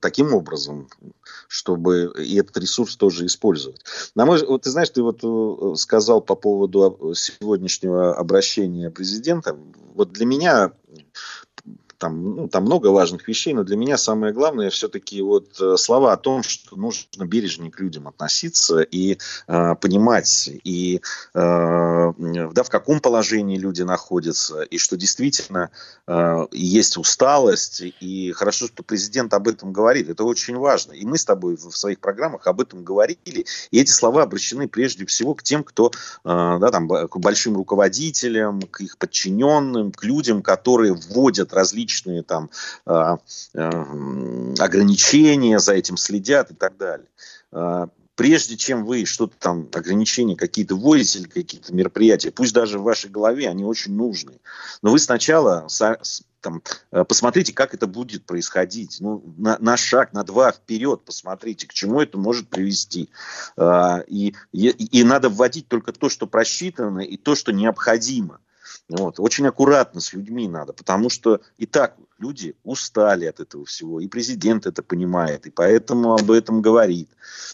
таким 0.00 0.34
образом, 0.34 0.88
чтобы 1.48 2.12
и 2.18 2.38
этот 2.38 2.56
ресурс 2.58 2.96
тоже 2.96 3.26
использовать. 3.26 3.82
На 4.14 4.26
мой, 4.26 4.44
вот 4.44 4.62
ты 4.62 4.70
знаешь, 4.70 4.90
ты 4.90 5.02
вот 5.02 5.78
сказал 5.78 6.20
по 6.20 6.34
поводу 6.34 7.12
сегодняшнего 7.14 8.14
обращения 8.14 8.79
президента. 8.88 9.54
Вот 9.94 10.12
для 10.12 10.24
меня 10.24 10.72
там, 12.00 12.34
ну, 12.34 12.48
там 12.48 12.64
много 12.64 12.88
важных 12.88 13.28
вещей, 13.28 13.52
но 13.52 13.62
для 13.62 13.76
меня 13.76 13.96
самое 13.98 14.32
главное 14.32 14.70
все-таки 14.70 15.20
вот 15.22 15.60
э, 15.60 15.76
слова 15.76 16.12
о 16.12 16.16
том, 16.16 16.42
что 16.42 16.76
нужно 16.76 17.26
бережнее 17.26 17.70
к 17.70 17.78
людям 17.78 18.08
относиться 18.08 18.80
и 18.80 19.18
э, 19.46 19.74
понимать, 19.76 20.50
и 20.64 20.96
э, 20.96 21.00
да, 21.34 22.62
в 22.62 22.70
каком 22.70 23.00
положении 23.00 23.58
люди 23.58 23.82
находятся, 23.82 24.62
и 24.62 24.78
что 24.78 24.96
действительно 24.96 25.70
э, 26.06 26.46
есть 26.52 26.96
усталость, 26.96 27.82
и 28.00 28.32
хорошо, 28.32 28.66
что 28.66 28.82
президент 28.82 29.34
об 29.34 29.46
этом 29.46 29.72
говорит, 29.72 30.08
это 30.08 30.24
очень 30.24 30.56
важно. 30.56 30.92
И 30.92 31.04
мы 31.04 31.18
с 31.18 31.24
тобой 31.24 31.56
в 31.56 31.76
своих 31.76 32.00
программах 32.00 32.46
об 32.46 32.62
этом 32.62 32.82
говорили, 32.82 33.44
и 33.70 33.80
эти 33.80 33.90
слова 33.90 34.22
обращены 34.22 34.68
прежде 34.68 35.04
всего 35.04 35.34
к 35.34 35.42
тем, 35.42 35.62
кто, 35.62 35.90
э, 35.90 35.90
да, 36.24 36.70
там, 36.70 36.88
к 36.88 37.18
большим 37.18 37.56
руководителям, 37.56 38.62
к 38.62 38.80
их 38.80 38.96
подчиненным, 38.96 39.92
к 39.92 40.02
людям, 40.02 40.42
которые 40.42 40.94
вводят 40.94 41.52
различные 41.52 41.89
различные 41.90 42.22
там 42.22 42.50
а, 42.86 43.18
а, 43.54 43.70
ограничения, 44.58 45.58
за 45.58 45.74
этим 45.74 45.96
следят 45.96 46.50
и 46.50 46.54
так 46.54 46.76
далее 46.76 47.08
а, 47.52 47.88
прежде 48.14 48.56
чем 48.56 48.84
вы 48.84 49.06
что-то 49.06 49.34
там, 49.38 49.68
ограничения 49.72 50.36
какие-то 50.36 50.74
вводите 50.74 51.20
или 51.20 51.28
какие-то 51.28 51.74
мероприятия, 51.74 52.30
пусть 52.30 52.52
даже 52.52 52.78
в 52.78 52.82
вашей 52.82 53.10
голове 53.10 53.48
они 53.48 53.64
очень 53.64 53.94
нужны, 53.94 54.40
но 54.82 54.90
вы 54.90 54.98
сначала 54.98 55.68
там, 56.42 56.62
посмотрите, 56.90 57.52
как 57.52 57.74
это 57.74 57.86
будет 57.86 58.24
происходить. 58.24 58.96
Ну, 59.00 59.22
на, 59.36 59.58
на 59.58 59.76
шаг, 59.76 60.14
на 60.14 60.22
два 60.24 60.52
вперед 60.52 61.02
посмотрите, 61.04 61.66
к 61.66 61.72
чему 61.74 62.00
это 62.00 62.16
может 62.16 62.48
привести. 62.48 63.10
И, 63.58 64.34
и, 64.52 64.68
и 64.68 65.04
надо 65.04 65.28
вводить 65.28 65.68
только 65.68 65.92
то, 65.92 66.08
что 66.08 66.26
просчитано, 66.26 67.00
и 67.00 67.18
то, 67.18 67.34
что 67.34 67.52
необходимо. 67.52 68.40
Вот. 68.88 69.20
Очень 69.20 69.46
аккуратно 69.46 70.00
с 70.00 70.12
людьми 70.12 70.48
надо, 70.48 70.72
потому 70.72 71.10
что 71.10 71.40
и 71.58 71.66
так 71.66 71.96
люди 72.20 72.54
устали 72.62 73.24
от 73.24 73.40
этого 73.40 73.64
всего, 73.64 74.00
и 74.00 74.08
президент 74.08 74.66
это 74.66 74.82
понимает, 74.82 75.46
и 75.46 75.50
поэтому 75.50 76.14
об 76.14 76.30
этом 76.30 76.62
говорит. 76.62 77.08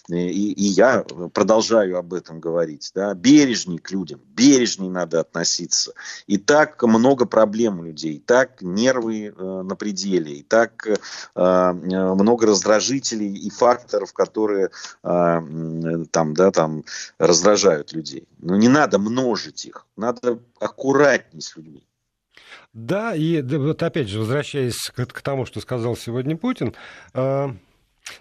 И, 0.08 0.52
и 0.52 0.64
я 0.64 1.02
продолжаю 1.32 1.98
об 1.98 2.14
этом 2.14 2.40
говорить. 2.40 2.90
Да? 2.94 3.14
Бережней 3.14 3.78
к 3.78 3.90
людям, 3.90 4.20
бережней 4.28 4.88
надо 4.88 5.20
относиться. 5.20 5.92
И 6.26 6.36
так 6.38 6.82
много 6.82 7.26
проблем 7.26 7.80
у 7.80 7.82
людей, 7.84 8.14
и 8.14 8.20
так 8.20 8.62
нервы 8.62 9.26
э, 9.26 9.62
на 9.62 9.76
пределе, 9.76 10.36
и 10.36 10.42
так 10.42 10.86
э, 10.86 10.96
э 11.34 11.72
много 12.26 12.46
раздражителей 12.46 13.34
и 13.34 13.50
факторов, 13.50 14.12
которые 14.12 14.70
э, 15.02 15.40
там, 16.10 16.34
да, 16.34 16.50
там 16.50 16.84
раздражают 17.18 17.92
людей. 17.92 18.28
Но 18.38 18.56
не 18.56 18.68
надо 18.68 18.98
множить 18.98 19.64
их, 19.66 19.86
надо 19.96 20.38
аккуратней 20.58 21.40
с 21.40 21.56
людьми. 21.56 21.86
Да, 22.72 23.14
и 23.14 23.42
вот 23.42 23.82
опять 23.82 24.08
же, 24.08 24.18
возвращаясь 24.18 24.90
к, 24.94 25.06
к 25.06 25.22
тому, 25.22 25.46
что 25.46 25.60
сказал 25.60 25.96
сегодня 25.96 26.36
Путин, 26.36 26.74
э, 27.14 27.48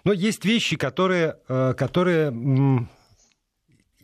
но 0.04 0.12
есть 0.12 0.44
вещи, 0.44 0.76
которые, 0.76 1.36
э, 1.48 1.74
которые 1.76 2.32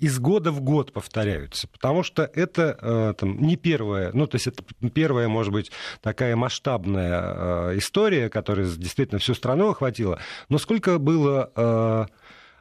из 0.03 0.19
года 0.19 0.51
в 0.51 0.61
год 0.61 0.93
повторяются, 0.93 1.69
потому 1.69 2.03
что 2.03 2.29
это 2.35 2.77
э, 2.83 3.15
там, 3.17 3.41
не 3.41 3.57
первая, 3.57 4.11
ну, 4.13 4.27
то 4.27 4.35
есть 4.35 4.49
это 4.49 4.65
первая, 4.93 5.29
может 5.29 5.53
быть, 5.53 5.71
такая 6.01 6.35
масштабная 6.35 7.21
э, 7.23 7.79
история, 7.79 8.29
которая 8.29 8.67
действительно 8.67 9.21
всю 9.21 9.35
страну 9.35 9.71
охватила, 9.71 10.19
но 10.49 10.59
сколько 10.59 10.99
было... 10.99 12.09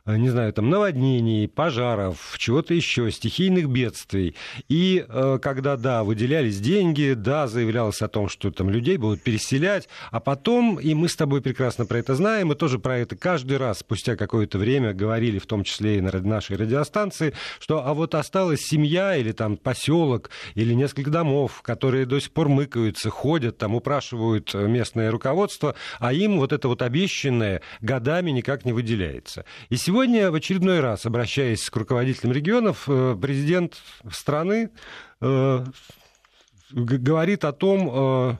Э, 0.05 0.12
Э, 0.12 0.17
не 0.17 0.29
знаю, 0.29 0.51
там, 0.53 0.70
наводнений, 0.70 1.48
пожаров, 1.48 2.36
чего-то 2.38 2.74
еще, 2.74 3.12
стихийных 3.12 3.70
бедствий. 3.70 4.36
И 4.67 5.05
э, 5.08 5.39
когда, 5.41 5.77
да, 5.77 6.03
выделялись 6.03 6.60
деньги, 6.60 7.13
да, 7.15 7.48
заявлялось 7.48 8.01
о 8.01 8.08
том, 8.08 8.27
что 8.27 8.51
там 8.51 8.70
людей 8.70 8.98
будут 8.98 9.22
переселять, 9.22 9.88
а 10.12 10.20
потом, 10.20 10.79
и 10.79 10.93
мы 10.93 11.08
с 11.08 11.15
тобой 11.15 11.41
прекрасно 11.41 11.86
про 11.86 12.00
это 12.00 12.15
знаем, 12.15 12.48
мы 12.48 12.55
тоже 12.55 12.79
про 12.79 12.98
это 12.98 13.15
каждый 13.15 13.58
раз 13.58 13.79
спустя 13.79 14.15
какое-то 14.15 14.58
время 14.58 14.93
говорили, 14.93 15.39
в 15.39 15.46
том 15.46 15.63
числе 15.63 15.98
и 15.98 16.01
на 16.01 16.12
нашей 16.12 16.58
радиостанции, 16.58 17.34
что 17.60 17.86
а 17.86 17.93
вот 17.93 18.15
осталась 18.15 18.62
семья 18.62 19.15
или 19.15 19.31
там 19.31 19.58
поселок 19.58 20.29
или 20.55 20.74
несколько 20.74 21.12
домов, 21.12 21.62
которые 21.62 22.05
до 22.05 22.20
сих 22.20 22.31
пор 22.31 22.50
мыкаются, 22.50 23.10
ходят, 23.10 23.58
там 23.58 23.75
упрашивают 23.75 24.53
местное 24.53 25.12
руководство, 25.12 25.75
а 26.00 26.13
им 26.13 26.38
вот 26.38 26.53
это 26.53 26.67
вот 26.67 26.81
обещанное 26.81 27.62
годами 27.81 28.31
никак 28.31 28.65
не 28.65 28.74
выделяется. 28.74 29.46
И 29.70 29.75
Сегодня 29.75 29.90
в 30.31 30.36
очередной 30.36 30.79
раз, 30.79 31.05
обращаясь 31.05 31.69
к 31.69 31.75
руководителям 31.75 32.33
регионов, 32.33 32.86
э, 32.88 33.17
президент 33.21 33.75
страны 34.12 34.69
э, 35.21 35.65
говорит 36.71 37.43
о 37.45 37.51
том, 37.51 37.89
э, 37.91 38.38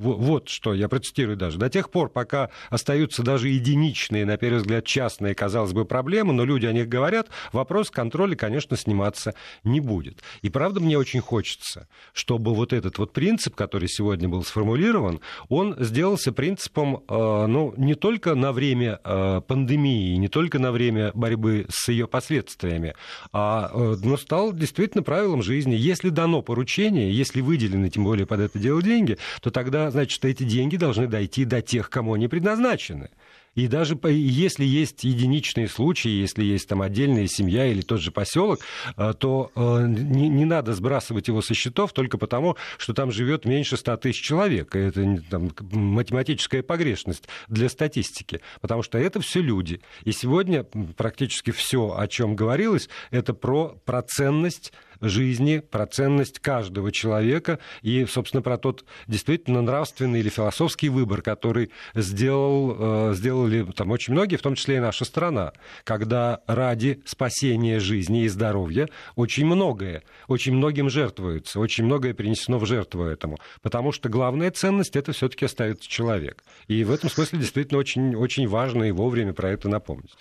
Вот 0.00 0.48
что, 0.48 0.72
я 0.72 0.88
процитирую 0.88 1.36
даже. 1.36 1.58
До 1.58 1.68
тех 1.68 1.90
пор, 1.90 2.08
пока 2.08 2.48
остаются 2.70 3.22
даже 3.22 3.48
единичные, 3.48 4.24
на 4.24 4.38
первый 4.38 4.60
взгляд, 4.60 4.86
частные, 4.86 5.34
казалось 5.34 5.74
бы, 5.74 5.84
проблемы, 5.84 6.32
но 6.32 6.46
люди 6.46 6.64
о 6.64 6.72
них 6.72 6.88
говорят, 6.88 7.28
вопрос 7.52 7.90
контроля, 7.90 8.34
конечно, 8.34 8.78
сниматься 8.78 9.34
не 9.62 9.80
будет. 9.80 10.22
И 10.40 10.48
правда 10.48 10.80
мне 10.80 10.96
очень 10.96 11.20
хочется, 11.20 11.86
чтобы 12.14 12.54
вот 12.54 12.72
этот 12.72 12.96
вот 12.96 13.12
принцип, 13.12 13.54
который 13.54 13.88
сегодня 13.90 14.26
был 14.26 14.42
сформулирован, 14.42 15.20
он 15.50 15.76
сделался 15.78 16.32
принципом, 16.32 17.04
э, 17.06 17.46
ну, 17.46 17.74
не 17.76 17.94
только 17.94 18.34
на 18.34 18.52
время 18.52 19.00
э, 19.04 19.42
пандемии, 19.46 20.16
не 20.16 20.28
только 20.28 20.58
на 20.58 20.72
время 20.72 21.10
борьбы 21.12 21.66
с 21.68 21.88
ее 21.88 22.08
последствиями, 22.08 22.94
а 23.32 23.70
э, 23.70 23.96
ну, 24.02 24.16
стал 24.16 24.54
действительно 24.54 25.02
правилом 25.02 25.42
жизни. 25.42 25.74
Если 25.74 26.08
дано 26.08 26.40
поручение, 26.40 27.12
если 27.12 27.42
выделены, 27.42 27.90
тем 27.90 28.04
более 28.04 28.24
под 28.24 28.40
это 28.40 28.58
дело 28.58 28.82
деньги, 28.82 29.18
то 29.42 29.50
тогда 29.50 29.89
значит, 29.90 30.24
эти 30.24 30.44
деньги 30.44 30.76
должны 30.76 31.06
дойти 31.06 31.44
до 31.44 31.62
тех, 31.62 31.90
кому 31.90 32.14
они 32.14 32.28
предназначены. 32.28 33.10
И 33.54 33.66
даже 33.66 33.98
если 34.04 34.64
есть 34.64 35.02
единичные 35.02 35.68
случаи, 35.68 36.08
если 36.08 36.44
есть 36.44 36.68
там 36.68 36.82
отдельная 36.82 37.26
семья 37.26 37.66
или 37.66 37.80
тот 37.80 38.00
же 38.00 38.12
поселок, 38.12 38.60
э, 38.96 39.12
то 39.18 39.50
э, 39.56 39.86
не, 39.88 40.28
не 40.28 40.44
надо 40.44 40.72
сбрасывать 40.72 41.26
его 41.26 41.42
со 41.42 41.52
счетов 41.52 41.92
только 41.92 42.16
потому, 42.16 42.56
что 42.78 42.94
там 42.94 43.10
живет 43.10 43.44
меньше 43.44 43.76
100 43.76 43.96
тысяч 43.96 44.22
человек. 44.22 44.76
Это 44.76 45.20
там, 45.28 45.50
математическая 45.72 46.62
погрешность 46.62 47.24
для 47.48 47.68
статистики, 47.68 48.40
потому 48.60 48.82
что 48.82 48.98
это 48.98 49.20
все 49.20 49.40
люди. 49.40 49.80
И 50.04 50.12
сегодня 50.12 50.64
практически 50.96 51.50
все, 51.50 51.96
о 51.96 52.06
чем 52.06 52.36
говорилось, 52.36 52.88
это 53.10 53.34
про 53.34 53.76
проценность 53.84 54.72
жизни, 55.00 55.58
про 55.58 55.86
ценность 55.86 56.38
каждого 56.38 56.92
человека 56.92 57.58
и, 57.82 58.04
собственно, 58.06 58.42
про 58.42 58.58
тот 58.58 58.84
действительно 59.06 59.62
нравственный 59.62 60.20
или 60.20 60.28
философский 60.28 60.88
выбор, 60.88 61.22
который 61.22 61.70
сделал, 61.94 63.10
э, 63.10 63.14
сделали 63.14 63.64
там 63.72 63.90
очень 63.90 64.12
многие, 64.12 64.36
в 64.36 64.42
том 64.42 64.54
числе 64.54 64.76
и 64.76 64.80
наша 64.80 65.04
страна, 65.04 65.52
когда 65.84 66.40
ради 66.46 67.02
спасения 67.04 67.80
жизни 67.80 68.24
и 68.24 68.28
здоровья 68.28 68.88
очень 69.16 69.46
многое, 69.46 70.02
очень 70.28 70.54
многим 70.54 70.90
жертвуется, 70.90 71.60
очень 71.60 71.84
многое 71.84 72.14
принесено 72.14 72.58
в 72.58 72.66
жертву 72.66 73.04
этому, 73.04 73.38
потому 73.62 73.92
что 73.92 74.08
главная 74.08 74.50
ценность 74.50 74.96
это 74.96 75.12
все-таки 75.12 75.44
остается 75.44 75.88
человек. 75.88 76.44
И 76.68 76.84
в 76.84 76.90
этом 76.90 77.10
смысле 77.10 77.38
действительно 77.38 77.78
очень, 77.78 78.14
очень 78.14 78.46
важно 78.48 78.84
и 78.84 78.90
вовремя 78.90 79.32
про 79.32 79.50
это 79.50 79.68
напомнить. 79.68 80.14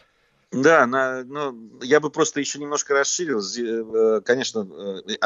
Да, 0.51 0.87
на, 0.87 1.23
ну, 1.23 1.79
я 1.81 1.99
бы 1.99 2.09
просто 2.09 2.39
еще 2.39 2.59
немножко 2.59 2.93
расширил. 2.95 3.39
Э, 3.39 4.21
конечно, 4.21 4.67
э, 5.07 5.17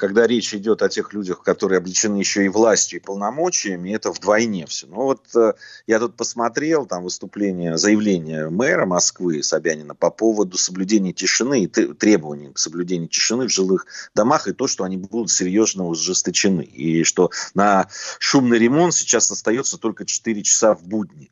когда 0.00 0.26
речь 0.26 0.54
идет 0.54 0.80
о 0.80 0.88
тех 0.88 1.12
людях, 1.12 1.42
которые 1.42 1.78
облечены 1.78 2.16
еще 2.16 2.44
и 2.44 2.48
властью 2.48 3.00
и 3.00 3.02
полномочиями, 3.02 3.94
это 3.94 4.10
вдвойне 4.12 4.66
все. 4.66 4.86
Но 4.86 5.02
вот 5.02 5.26
э, 5.36 5.52
я 5.86 5.98
тут 5.98 6.16
посмотрел 6.16 6.86
там 6.86 7.02
выступление, 7.02 7.76
заявление 7.76 8.48
мэра 8.48 8.86
Москвы 8.86 9.42
Собянина 9.42 9.94
по 9.94 10.10
поводу 10.10 10.56
соблюдения 10.56 11.12
тишины 11.12 11.64
и 11.64 11.66
требований 11.66 12.52
к 12.52 12.58
соблюдению 12.58 13.08
тишины 13.08 13.46
в 13.46 13.52
жилых 13.52 13.86
домах 14.14 14.48
и 14.48 14.52
то, 14.52 14.68
что 14.68 14.84
они 14.84 14.96
будут 14.96 15.30
серьезно 15.30 15.86
ужесточены. 15.86 16.62
И 16.62 17.04
что 17.04 17.30
на 17.54 17.88
шумный 18.18 18.58
ремонт 18.58 18.94
сейчас 18.94 19.30
остается 19.30 19.78
только 19.78 20.06
4 20.06 20.42
часа 20.42 20.74
в 20.74 20.82
будни. 20.84 21.28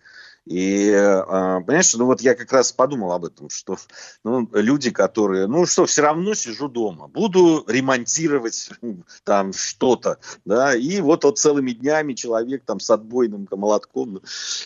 И, 0.48 0.90
а, 0.94 1.60
понимаешь, 1.60 1.94
ну 1.94 2.06
вот 2.06 2.22
я 2.22 2.34
как 2.34 2.50
раз 2.52 2.72
подумал 2.72 3.12
об 3.12 3.26
этом, 3.26 3.50
что 3.50 3.76
ну, 4.24 4.48
люди, 4.54 4.90
которые, 4.90 5.46
ну 5.46 5.66
что, 5.66 5.84
все 5.84 6.00
равно 6.00 6.32
сижу 6.32 6.68
дома, 6.68 7.06
буду 7.06 7.64
ремонтировать 7.68 8.70
там 9.24 9.52
что-то, 9.52 10.16
да, 10.46 10.74
и 10.74 11.02
вот, 11.02 11.24
вот 11.24 11.38
целыми 11.38 11.72
днями 11.72 12.14
человек 12.14 12.62
там 12.64 12.80
с 12.80 12.88
отбойным 12.88 13.46
молотком, 13.50 14.22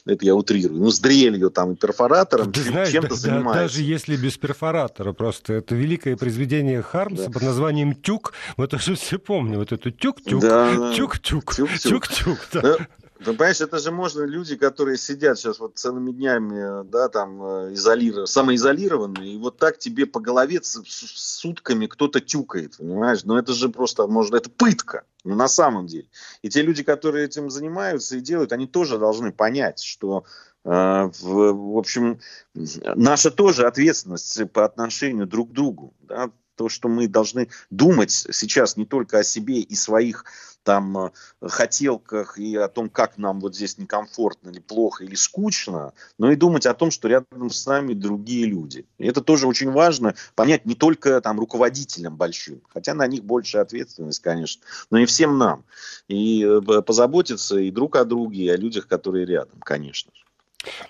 это 0.07 0.25
я 0.25 0.37
утрирую, 0.37 0.81
ну 0.81 0.91
с 0.91 1.01
дрелью 1.01 1.51
там 1.51 1.73
и 1.73 1.77
перфоратором, 1.77 2.53
Ты 2.53 2.63
знаешь, 2.63 2.91
чем-то 2.91 3.09
да, 3.09 3.17
занимается. 3.17 3.63
Даже 3.63 3.83
если 3.83 4.17
без 4.17 4.39
перфоратора, 4.39 5.13
просто 5.13 5.55
это 5.55 5.75
великое 5.75 6.17
произведение 6.17 6.81
Хармса 6.81 7.25
да. 7.25 7.31
под 7.33 7.43
названием 7.43 7.97
«Тюк», 7.97 8.35
мы 8.57 8.69
тоже 8.69 8.95
все 8.95 9.19
помним, 9.19 9.59
вот 9.59 9.73
это 9.73 9.91
«тюк-тюк», 9.91 10.43
да. 10.43 10.95
«тюк-тюк», 10.95 11.53
«тюк-тюк», 11.57 12.39
да. 12.53 12.77
Ну, 13.25 13.35
понимаешь, 13.35 13.61
это 13.61 13.79
же 13.79 13.93
можно 13.93 14.25
люди, 14.25 14.57
которые 14.57 14.99
сидят 14.99 15.39
сейчас 15.39 15.61
вот 15.61 15.79
целыми 15.79 16.11
днями, 16.11 16.85
да, 16.89 17.09
там, 17.09 17.43
э, 17.43 17.75
изолированные, 17.75 18.27
самоизолированные, 18.27 19.35
и 19.35 19.39
вот 19.39 19.59
так 19.59 19.79
тебе 19.79 20.07
по 20.07 20.19
голове 20.19 20.61
сутками 20.63 21.87
кто-то 21.87 22.21
тюкает, 22.21 22.79
понимаешь? 22.79 23.23
Но 23.25 23.39
это 23.39 23.53
же 23.53 23.69
просто, 23.69 24.09
может, 24.09 24.35
это 24.35 24.51
пытка, 24.51 25.05
ну, 25.25 25.37
на 25.37 25.47
самом 25.47 25.87
деле. 25.87 26.09
И 26.43 26.49
те 26.49 26.63
люди, 26.63 26.83
которые 26.83 27.27
этим 27.27 27.49
занимаются 27.49 28.17
и 28.17 28.21
делают, 28.21 28.53
они 28.53 28.67
тоже 28.67 28.99
должны 28.99 29.31
понять, 29.31 29.81
что 29.81 30.25
э, 30.65 30.71
в, 30.71 31.53
в 31.53 31.79
общем, 31.79 32.19
наша 32.55 33.31
тоже 33.31 33.67
ответственность 33.67 34.51
по 34.53 34.65
отношению 34.65 35.27
друг 35.27 35.51
к 35.51 35.53
другу. 35.53 35.95
Да? 36.01 36.31
То, 36.57 36.69
что 36.69 36.89
мы 36.89 37.07
должны 37.07 37.49
думать 37.71 38.11
сейчас 38.11 38.77
не 38.77 38.85
только 38.85 39.19
о 39.19 39.25
себе 39.25 39.61
и 39.61 39.75
своих 39.75 40.25
там 40.63 40.99
э, 40.99 41.11
хотелках 41.41 42.39
и 42.39 42.57
о 42.57 42.69
том, 42.69 42.89
как 42.89 43.19
нам 43.19 43.41
вот 43.41 43.55
здесь 43.55 43.79
некомфортно 43.79 44.51
или 44.51 44.61
плохо 44.61 45.05
или 45.05 45.15
скучно, 45.15 45.93
но 46.19 46.31
и 46.31 46.37
думать 46.37 46.67
о 46.67 46.75
том, 46.75 46.91
что 46.91 47.09
рядом 47.09 47.51
с 47.51 47.67
нами 47.67 47.95
другие 47.95 48.47
люди. 48.47 48.87
И 48.99 49.07
это 49.07 49.21
тоже 49.21 49.47
очень 49.47 49.71
важно 49.71 50.15
понять 50.35 50.65
не 50.67 50.75
только 50.75 51.21
там 51.21 51.39
руководителям 51.39 52.17
большим, 52.17 52.61
хотя 52.69 52.95
на 52.95 53.07
них 53.07 53.25
большая 53.25 53.63
ответственность, 53.63 54.21
конечно, 54.21 54.63
но 54.91 54.99
и 54.99 55.07
всем 55.07 55.39
нам. 55.39 55.65
И 56.09 56.45
э, 56.45 56.83
позаботиться 56.83 57.59
и 57.59 57.71
друг 57.71 57.97
о 57.97 58.05
друге, 58.05 58.45
и 58.45 58.49
о 58.49 58.57
людях, 58.57 58.87
которые 58.87 59.27
рядом, 59.27 59.61
конечно 59.61 60.13
же. 60.15 60.23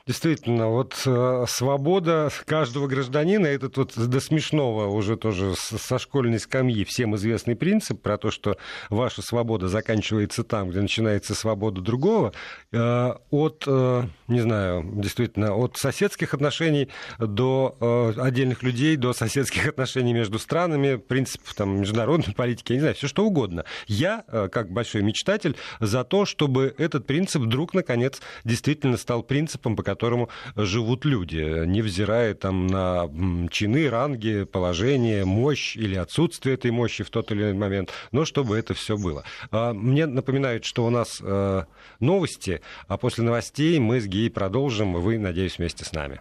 Действительно, 0.07 0.69
вот 0.69 1.01
э, 1.07 1.45
свобода 1.49 2.31
каждого 2.45 2.87
гражданина, 2.87 3.47
этот 3.47 3.77
вот 3.77 3.93
до 3.97 4.21
смешного 4.21 4.87
уже 4.89 5.17
тоже 5.17 5.55
со 5.57 5.99
школьной 5.99 6.39
скамьи 6.39 6.85
всем 6.85 7.17
известный 7.17 7.57
принцип 7.57 8.01
про 8.01 8.19
то, 8.19 8.31
что 8.31 8.57
ваша 8.91 9.23
свобода 9.23 9.69
заканчивается 9.69 10.45
там, 10.45 10.71
где 10.71 10.81
начинается 10.81 11.35
свобода 11.35 11.81
другого, 11.81 12.33
э, 12.73 13.13
от, 13.31 13.65
э, 13.67 14.05
не 14.29 14.41
знаю, 14.41 14.91
действительно, 14.95 15.55
от 15.55 15.77
соседских 15.77 16.35
отношений 16.35 16.89
до 17.19 18.13
отдельных 18.19 18.63
людей, 18.63 18.97
до 18.97 19.13
соседских 19.13 19.67
отношений 19.69 20.13
между 20.13 20.39
странами, 20.39 20.97
принципов 20.97 21.55
там, 21.55 21.81
международной 21.81 22.35
политики, 22.35 22.73
я 22.73 22.77
не 22.77 22.81
знаю, 22.81 22.95
все 22.95 23.09
что 23.09 23.25
угодно. 23.25 23.65
Я, 23.87 24.25
как 24.51 24.71
большой 24.71 25.03
мечтатель, 25.03 25.57
за 25.81 26.05
то, 26.05 26.25
чтобы 26.25 26.75
этот 26.79 27.07
принцип 27.07 27.43
вдруг, 27.43 27.75
наконец, 27.75 28.21
действительно 28.45 28.97
стал 28.97 29.23
принципом 29.23 29.62
принципам, 29.62 29.77
по 29.77 29.83
которому 29.83 30.29
живут 30.57 31.05
люди, 31.05 31.64
невзирая 31.66 32.35
там 32.35 32.66
на 32.66 33.09
чины, 33.51 33.88
ранги, 33.88 34.44
положение, 34.44 35.25
мощь 35.25 35.77
или 35.77 35.96
отсутствие 35.96 36.55
этой 36.55 36.70
мощи 36.70 37.05
в 37.05 37.11
тот 37.11 37.31
или 37.31 37.42
иной 37.42 37.55
момент, 37.55 37.90
но 38.12 38.25
чтобы 38.25 38.59
это 38.59 38.75
все 38.75 38.96
было. 38.96 39.25
А, 39.51 39.72
мне 39.72 40.07
напоминают, 40.07 40.64
что 40.64 40.85
у 40.85 40.90
нас 40.90 41.20
э, 41.22 41.64
новости, 42.01 42.61
а 42.88 42.96
после 42.96 43.25
новостей 43.25 43.79
мы 43.79 44.01
с 44.01 44.07
Гей 44.07 44.31
продолжим, 44.31 44.94
вы, 44.94 45.18
надеюсь, 45.18 45.59
вместе 45.59 45.85
с 45.85 45.92
нами. 45.92 46.20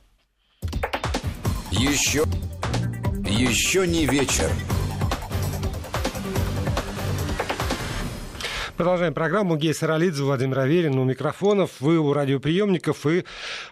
Еще, 1.71 2.23
еще 3.25 3.87
не 3.87 4.05
вечер. 4.05 4.51
Продолжаем 8.81 9.13
программу. 9.13 9.57
Гей 9.57 9.75
Саралидзе, 9.75 10.23
Владимир 10.23 10.57
Аверин 10.57 10.97
у 10.97 11.03
микрофонов. 11.03 11.81
Вы 11.81 11.99
у 11.99 12.13
радиоприемников 12.13 13.05
и 13.05 13.25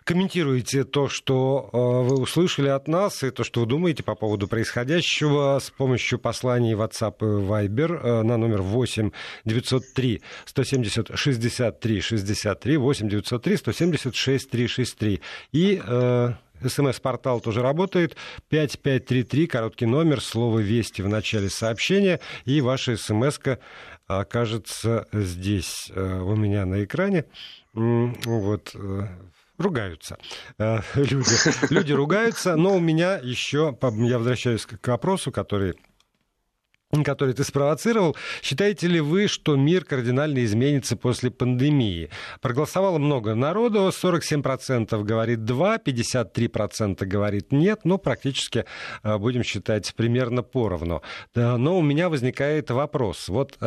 комментируете 0.03 0.83
то, 0.83 1.09
что 1.09 1.67
э, 1.73 1.77
вы 1.77 2.21
услышали 2.21 2.67
от 2.67 2.87
нас, 2.87 3.23
и 3.23 3.31
то, 3.31 3.43
что 3.43 3.61
вы 3.61 3.65
думаете 3.65 4.03
по 4.03 4.13
поводу 4.13 4.47
происходящего 4.47 5.57
с 5.57 5.71
помощью 5.71 6.19
посланий 6.19 6.73
WhatsApp 6.73 7.15
и 7.21 7.23
Viber 7.23 7.99
э, 7.99 8.21
на 8.21 8.37
номер 8.37 8.61
8 8.61 9.09
903 9.45 10.21
170 10.45 11.09
63 11.15 12.01
63 12.01 12.77
8 12.77 13.09
903 13.09 13.57
170 13.57 14.15
6363. 14.15 15.21
И 15.53 15.81
э, 15.83 16.33
СМС-портал 16.63 17.41
тоже 17.41 17.61
работает. 17.61 18.15
5533, 18.49 19.47
короткий 19.47 19.85
номер, 19.85 20.21
слово 20.21 20.59
«Вести» 20.59 21.01
в 21.01 21.09
начале 21.09 21.49
сообщения, 21.49 22.19
и 22.45 22.61
ваша 22.61 22.97
смс 22.97 23.39
окажется 24.07 25.07
здесь 25.13 25.91
э, 25.93 26.19
у 26.19 26.35
меня 26.35 26.65
на 26.65 26.83
экране. 26.83 27.25
Вот 27.73 28.71
э, 28.73 29.07
ругаются 29.57 30.17
э, 30.57 30.79
люди. 30.95 31.73
Люди 31.73 31.93
ругаются, 31.93 32.55
но 32.55 32.75
у 32.75 32.79
меня 32.79 33.19
еще, 33.21 33.77
я 33.81 34.17
возвращаюсь 34.17 34.65
к 34.65 34.87
вопросу, 34.87 35.31
который 35.31 35.75
который 37.03 37.33
ты 37.35 37.43
спровоцировал. 37.43 38.15
Считаете 38.41 38.87
ли 38.87 38.99
вы, 38.99 39.27
что 39.27 39.55
мир 39.55 39.85
кардинально 39.85 40.43
изменится 40.43 40.97
после 40.97 41.29
пандемии? 41.29 42.09
Проголосовало 42.41 42.97
много 42.97 43.35
народу, 43.35 43.89
47% 43.89 45.03
говорит 45.03 45.45
«да», 45.45 45.77
53% 45.77 47.05
говорит 47.05 47.51
«нет», 47.51 47.81
ну, 47.83 47.99
практически, 47.99 48.65
будем 49.03 49.43
считать, 49.43 49.93
примерно 49.95 50.41
поровну. 50.41 51.03
Но 51.35 51.77
у 51.77 51.81
меня 51.83 52.09
возникает 52.09 52.71
вопрос. 52.71 53.29
Вот 53.29 53.57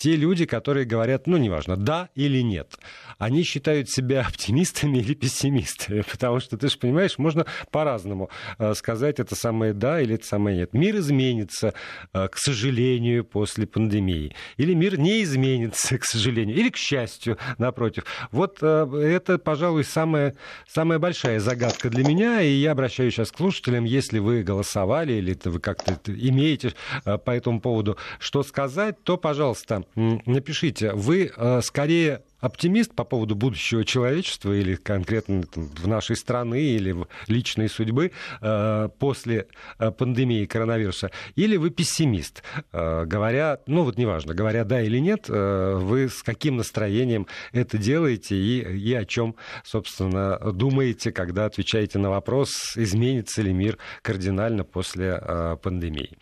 те 0.00 0.16
люди, 0.16 0.46
которые 0.46 0.86
говорят, 0.86 1.26
ну, 1.26 1.36
неважно, 1.36 1.76
да 1.76 2.08
или 2.14 2.40
нет, 2.40 2.78
они 3.18 3.42
считают 3.42 3.90
себя 3.90 4.22
оптимистами 4.26 4.98
или 4.98 5.12
пессимистами, 5.12 6.02
потому 6.10 6.40
что, 6.40 6.56
ты 6.56 6.68
же 6.68 6.78
понимаешь, 6.78 7.18
можно 7.18 7.44
по-разному 7.70 8.30
э, 8.58 8.72
сказать 8.74 9.20
это 9.20 9.34
самое 9.34 9.74
да 9.74 10.00
или 10.00 10.14
это 10.14 10.26
самое 10.26 10.56
нет. 10.56 10.72
Мир 10.72 10.96
изменится, 10.96 11.74
э, 12.14 12.28
к 12.28 12.38
сожалению, 12.38 13.24
после 13.24 13.66
пандемии. 13.66 14.34
Или 14.56 14.72
мир 14.72 14.98
не 14.98 15.22
изменится, 15.22 15.98
к 15.98 16.04
сожалению, 16.04 16.56
или 16.56 16.70
к 16.70 16.78
счастью, 16.78 17.36
напротив. 17.58 18.04
Вот 18.32 18.58
э, 18.62 18.86
это, 19.02 19.36
пожалуй, 19.38 19.84
самая, 19.84 20.34
самая 20.66 20.98
большая 20.98 21.40
загадка 21.40 21.90
для 21.90 22.04
меня, 22.04 22.40
и 22.40 22.50
я 22.50 22.72
обращаюсь 22.72 23.12
сейчас 23.12 23.30
к 23.30 23.36
слушателям, 23.36 23.84
если 23.84 24.18
вы 24.18 24.42
голосовали 24.42 25.12
или 25.12 25.36
вы 25.44 25.60
как-то 25.60 26.00
имеете 26.06 26.72
по 27.04 27.30
этому 27.30 27.60
поводу 27.60 27.98
что 28.18 28.42
сказать, 28.42 29.02
то, 29.02 29.18
пожалуйста, 29.18 29.84
напишите, 29.94 30.92
вы 30.92 31.32
скорее 31.62 32.22
оптимист 32.40 32.94
по 32.94 33.04
поводу 33.04 33.34
будущего 33.34 33.84
человечества 33.84 34.52
или 34.52 34.74
конкретно 34.74 35.42
там, 35.44 35.68
в 35.68 35.86
нашей 35.86 36.16
страны 36.16 36.60
или 36.60 36.92
в 36.92 37.06
личной 37.28 37.68
судьбы 37.68 38.12
э, 38.40 38.88
после 38.98 39.46
э, 39.78 39.90
пандемии 39.90 40.46
коронавируса, 40.46 41.10
или 41.36 41.56
вы 41.56 41.70
пессимист, 41.70 42.42
э, 42.72 43.04
говоря, 43.04 43.60
ну 43.66 43.84
вот 43.84 43.98
неважно, 43.98 44.34
говоря 44.34 44.64
да 44.64 44.80
или 44.80 44.98
нет, 44.98 45.26
э, 45.28 45.74
вы 45.76 46.08
с 46.08 46.22
каким 46.22 46.56
настроением 46.56 47.26
это 47.52 47.78
делаете 47.78 48.36
и, 48.36 48.60
и 48.60 48.94
о 48.94 49.04
чем, 49.04 49.36
собственно, 49.64 50.38
думаете, 50.52 51.12
когда 51.12 51.44
отвечаете 51.44 51.98
на 51.98 52.10
вопрос, 52.10 52.76
изменится 52.76 53.42
ли 53.42 53.52
мир 53.52 53.78
кардинально 54.02 54.64
после 54.64 55.18
э, 55.20 55.56
пандемии. 55.62 56.16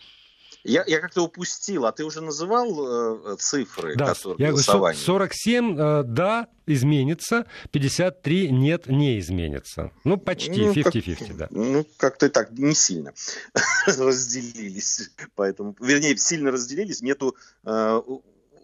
Я, 0.63 0.83
я 0.87 0.99
как-то 0.99 1.23
упустил, 1.23 1.85
а 1.85 1.91
ты 1.91 2.03
уже 2.03 2.21
называл 2.21 3.33
э, 3.33 3.37
цифры, 3.37 3.95
да, 3.95 4.07
которые 4.07 4.47
я 4.47 4.51
говорю, 4.51 4.97
47, 4.97 5.79
э, 5.79 6.03
да, 6.03 6.47
изменится, 6.65 7.45
53 7.71 8.51
нет, 8.51 8.87
не 8.87 9.19
изменится. 9.19 9.91
Ну, 10.03 10.17
почти, 10.17 10.65
50-50, 10.65 11.17
ну, 11.29 11.35
да. 11.37 11.47
Ну, 11.51 11.85
как-то 11.97 12.29
так, 12.29 12.51
не 12.51 12.75
сильно 12.75 13.13
разделились. 13.87 15.11
Поэтому, 15.35 15.75
вернее, 15.79 16.17
сильно 16.17 16.51
разделились, 16.51 17.01
нету 17.01 17.35
э, 17.63 18.01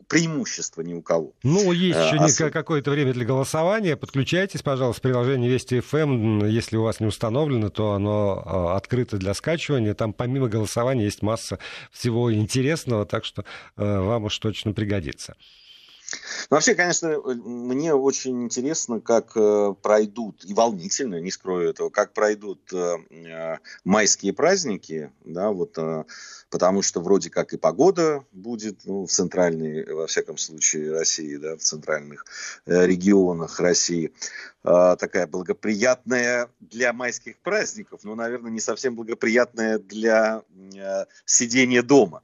преимущества 0.08 0.82
ни 0.82 0.94
у 0.94 1.02
кого. 1.02 1.34
Ну, 1.44 1.72
есть 1.72 1.98
еще 1.98 2.18
а, 2.18 2.26
Особ... 2.26 2.52
какое-то 2.52 2.92
время 2.92 3.14
для 3.14 3.26
голосования. 3.26 3.96
Подключайтесь, 3.96 4.62
пожалуйста, 4.62 5.02
приложение 5.02 5.50
Вести 5.50 5.80
ФМ. 5.80 5.98
Эм. 5.98 6.46
Если 6.46 6.78
у 6.78 6.84
вас 6.84 7.00
не 7.00 7.08
установлено, 7.08 7.70
то 7.70 7.94
оно 7.94 8.44
а, 8.46 8.78
открыто 8.78 9.18
для 9.18 9.34
скачивания. 9.34 9.94
Там 9.94 10.14
помимо 10.14 10.48
голосования 10.48 11.06
есть 11.06 11.22
масса 11.22 11.60
всего 11.92 12.34
интересного, 12.34 13.06
так 13.06 13.26
что 13.26 13.46
а, 13.76 14.02
вам 14.02 14.26
уж 14.26 14.38
точно 14.40 14.74
пригодится. 14.74 15.36
Ну, 16.50 16.58
вообще, 16.58 16.76
конечно, 16.76 17.20
мне 17.20 17.94
очень 17.94 18.44
интересно, 18.44 19.00
как 19.00 19.32
э, 19.36 19.74
пройдут, 19.82 20.46
и 20.46 20.54
волнительно, 20.54 21.20
не 21.20 21.32
скрою 21.32 21.70
этого, 21.70 21.90
как 21.90 22.14
пройдут 22.14 22.72
э, 22.72 22.98
э, 23.10 23.58
майские 23.84 24.34
праздники, 24.34 25.12
да, 25.24 25.50
вот, 25.50 25.78
потому 26.50 26.82
что 26.82 27.02
вроде 27.02 27.30
как 27.30 27.54
и 27.54 27.58
погода 27.58 28.24
будет, 28.32 28.86
ну, 28.86 29.06
в 29.06 29.12
центральной, 29.12 29.92
во 29.92 30.08
всяком 30.08 30.38
случае, 30.38 30.92
России, 30.92 31.36
да, 31.38 31.58
в 31.58 31.62
центральных 31.62 32.26
регионах 32.66 33.60
России, 33.60 34.14
такая 34.64 35.28
благоприятная 35.28 36.50
для 36.60 36.94
майских 36.94 37.38
праздников, 37.40 38.02
но, 38.04 38.16
наверное, 38.16 38.52
не 38.52 38.60
совсем 38.60 38.96
благоприятная 38.96 39.80
для 39.80 40.44
сидения 41.26 41.82
дома. 41.82 42.22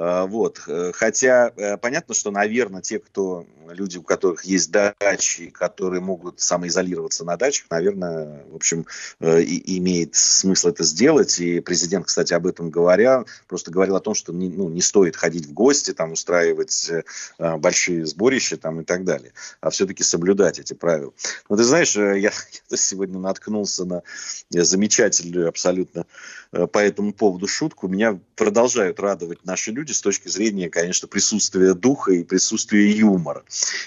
А, 0.00 0.26
вот. 0.26 0.62
Э, 0.68 0.92
хотя 0.94 1.52
э, 1.56 1.76
понятно, 1.76 2.14
что, 2.14 2.30
наверное, 2.30 2.82
те, 2.82 3.00
кто, 3.00 3.44
люди, 3.68 3.98
у 3.98 4.02
которых 4.02 4.44
есть 4.44 4.70
дачи, 4.70 5.50
которые 5.50 6.00
могут 6.00 6.40
самоизолироваться 6.40 7.24
на 7.24 7.36
дачах, 7.36 7.66
наверное, 7.68 8.44
в 8.48 8.54
общем, 8.54 8.86
э, 9.18 9.42
и, 9.42 9.78
имеет 9.78 10.14
смысл 10.14 10.68
это 10.68 10.84
сделать. 10.84 11.40
И 11.40 11.58
президент, 11.58 12.06
кстати, 12.06 12.32
об 12.32 12.46
этом 12.46 12.70
говоря, 12.70 13.24
просто 13.48 13.72
говорил 13.72 13.96
о 13.96 14.00
том, 14.00 14.14
что 14.14 14.32
не, 14.32 14.48
ну, 14.48 14.68
не 14.68 14.82
стоит 14.82 15.16
ходить 15.16 15.46
в 15.46 15.52
гости, 15.52 15.92
там, 15.92 16.12
устраивать 16.12 16.90
большие 17.38 18.06
сборища 18.06 18.56
там, 18.56 18.80
и 18.80 18.84
так 18.84 19.04
далее, 19.04 19.32
а 19.60 19.70
все-таки 19.70 20.04
соблюдать 20.04 20.60
эти 20.60 20.74
правила. 20.74 21.12
Но 21.48 21.56
ты 21.56 21.64
знаешь, 21.64 21.96
я, 21.96 22.14
я 22.20 22.32
сегодня 22.76 23.18
наткнулся 23.18 23.84
на 23.84 24.02
замечательную 24.50 25.48
абсолютно 25.48 26.06
по 26.50 26.78
этому 26.78 27.12
поводу 27.12 27.46
шутку. 27.46 27.88
Меня 27.88 28.18
продолжают 28.36 29.00
радовать 29.00 29.44
наши 29.44 29.70
люди, 29.70 29.87
люди 29.88 29.96
с 29.96 30.00
точки 30.00 30.28
зрения, 30.28 30.68
конечно, 30.68 31.08
присутствия 31.08 31.74
духа 31.74 32.12
и 32.12 32.22
присутствия 32.22 32.90
юмора. 32.90 33.44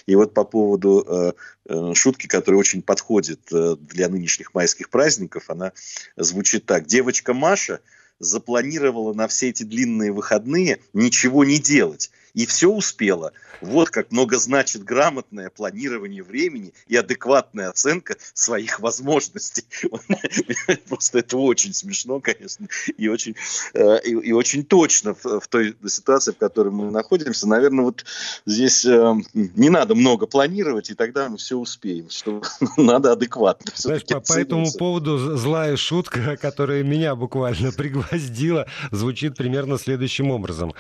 И 0.08 0.16
вот 0.16 0.34
по 0.34 0.44
поводу 0.44 1.06
э, 1.08 1.34
э, 1.66 1.94
шутки, 1.94 2.28
которая 2.28 2.60
очень 2.60 2.82
подходит 2.82 3.42
э, 3.54 3.76
для 3.80 4.10
нынешних 4.10 4.54
майских 4.54 4.90
праздников, 4.90 5.50
она 5.50 5.74
звучит 6.18 6.66
так. 6.66 6.88
Девочка 6.88 7.34
Маша 7.34 7.82
запланировала 8.20 9.14
на 9.14 9.28
все 9.28 9.50
эти 9.50 9.64
длинные 9.64 10.12
выходные 10.12 10.80
ничего 10.94 11.44
не 11.44 11.60
делать 11.60 12.12
и 12.34 12.46
все 12.46 12.70
успела. 12.70 13.32
Вот 13.62 13.90
как 13.90 14.12
много 14.12 14.38
значит 14.38 14.84
грамотное 14.84 15.50
планирование 15.50 16.24
времени 16.24 16.74
и 16.88 16.96
адекватная 16.96 17.70
оценка 17.70 18.16
своих 18.34 18.80
возможностей. 18.80 19.66
Просто 20.88 21.20
это 21.20 21.38
очень 21.38 21.74
смешно, 21.74 22.20
конечно, 22.20 22.68
и 22.98 23.08
очень, 23.08 23.36
э, 23.74 24.00
и, 24.04 24.12
и 24.12 24.32
очень 24.32 24.66
точно 24.66 25.14
в, 25.14 25.40
в 25.40 25.48
той 25.48 25.76
ситуации, 25.88 26.32
в 26.32 26.38
которой 26.38 26.70
мы 26.72 26.90
находимся. 26.90 27.48
Наверное, 27.48 27.86
вот 27.86 28.06
здесь 28.46 28.84
э, 28.86 29.14
не 29.34 29.70
надо 29.70 29.94
много 29.94 30.26
планировать, 30.26 30.90
и 30.90 30.96
тогда 30.96 31.30
мы 31.30 31.38
все 31.38 31.58
успеем, 31.58 32.10
что 32.10 32.42
надо 32.78 33.12
адекватно. 33.12 33.72
Знаешь, 33.76 34.06
по, 34.06 34.20
по 34.20 34.40
этому 34.40 34.72
поводу 34.72 35.38
злая 35.38 35.78
шутка, 35.78 36.38
которая 36.42 36.84
меня 36.84 37.16
буквально 37.16 37.72
пригвоздила, 37.72 38.68
звучит 38.92 39.36
примерно 39.36 39.78
следующим 39.78 40.32
образом. 40.32 40.74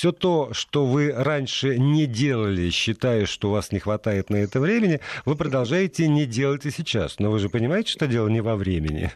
Все 0.00 0.12
то, 0.12 0.54
что 0.54 0.86
вы 0.86 1.12
раньше 1.12 1.76
не 1.76 2.06
делали, 2.06 2.70
считая, 2.70 3.26
что 3.26 3.50
у 3.50 3.52
вас 3.52 3.70
не 3.70 3.80
хватает 3.80 4.30
на 4.30 4.36
это 4.36 4.58
времени, 4.58 4.98
вы 5.26 5.36
продолжаете 5.36 6.08
не 6.08 6.24
делать 6.24 6.64
и 6.64 6.70
сейчас. 6.70 7.18
Но 7.18 7.30
вы 7.30 7.38
же 7.38 7.50
понимаете, 7.50 7.92
что 7.92 8.06
дело 8.06 8.28
не 8.28 8.40
во 8.40 8.56
времени. 8.56 9.12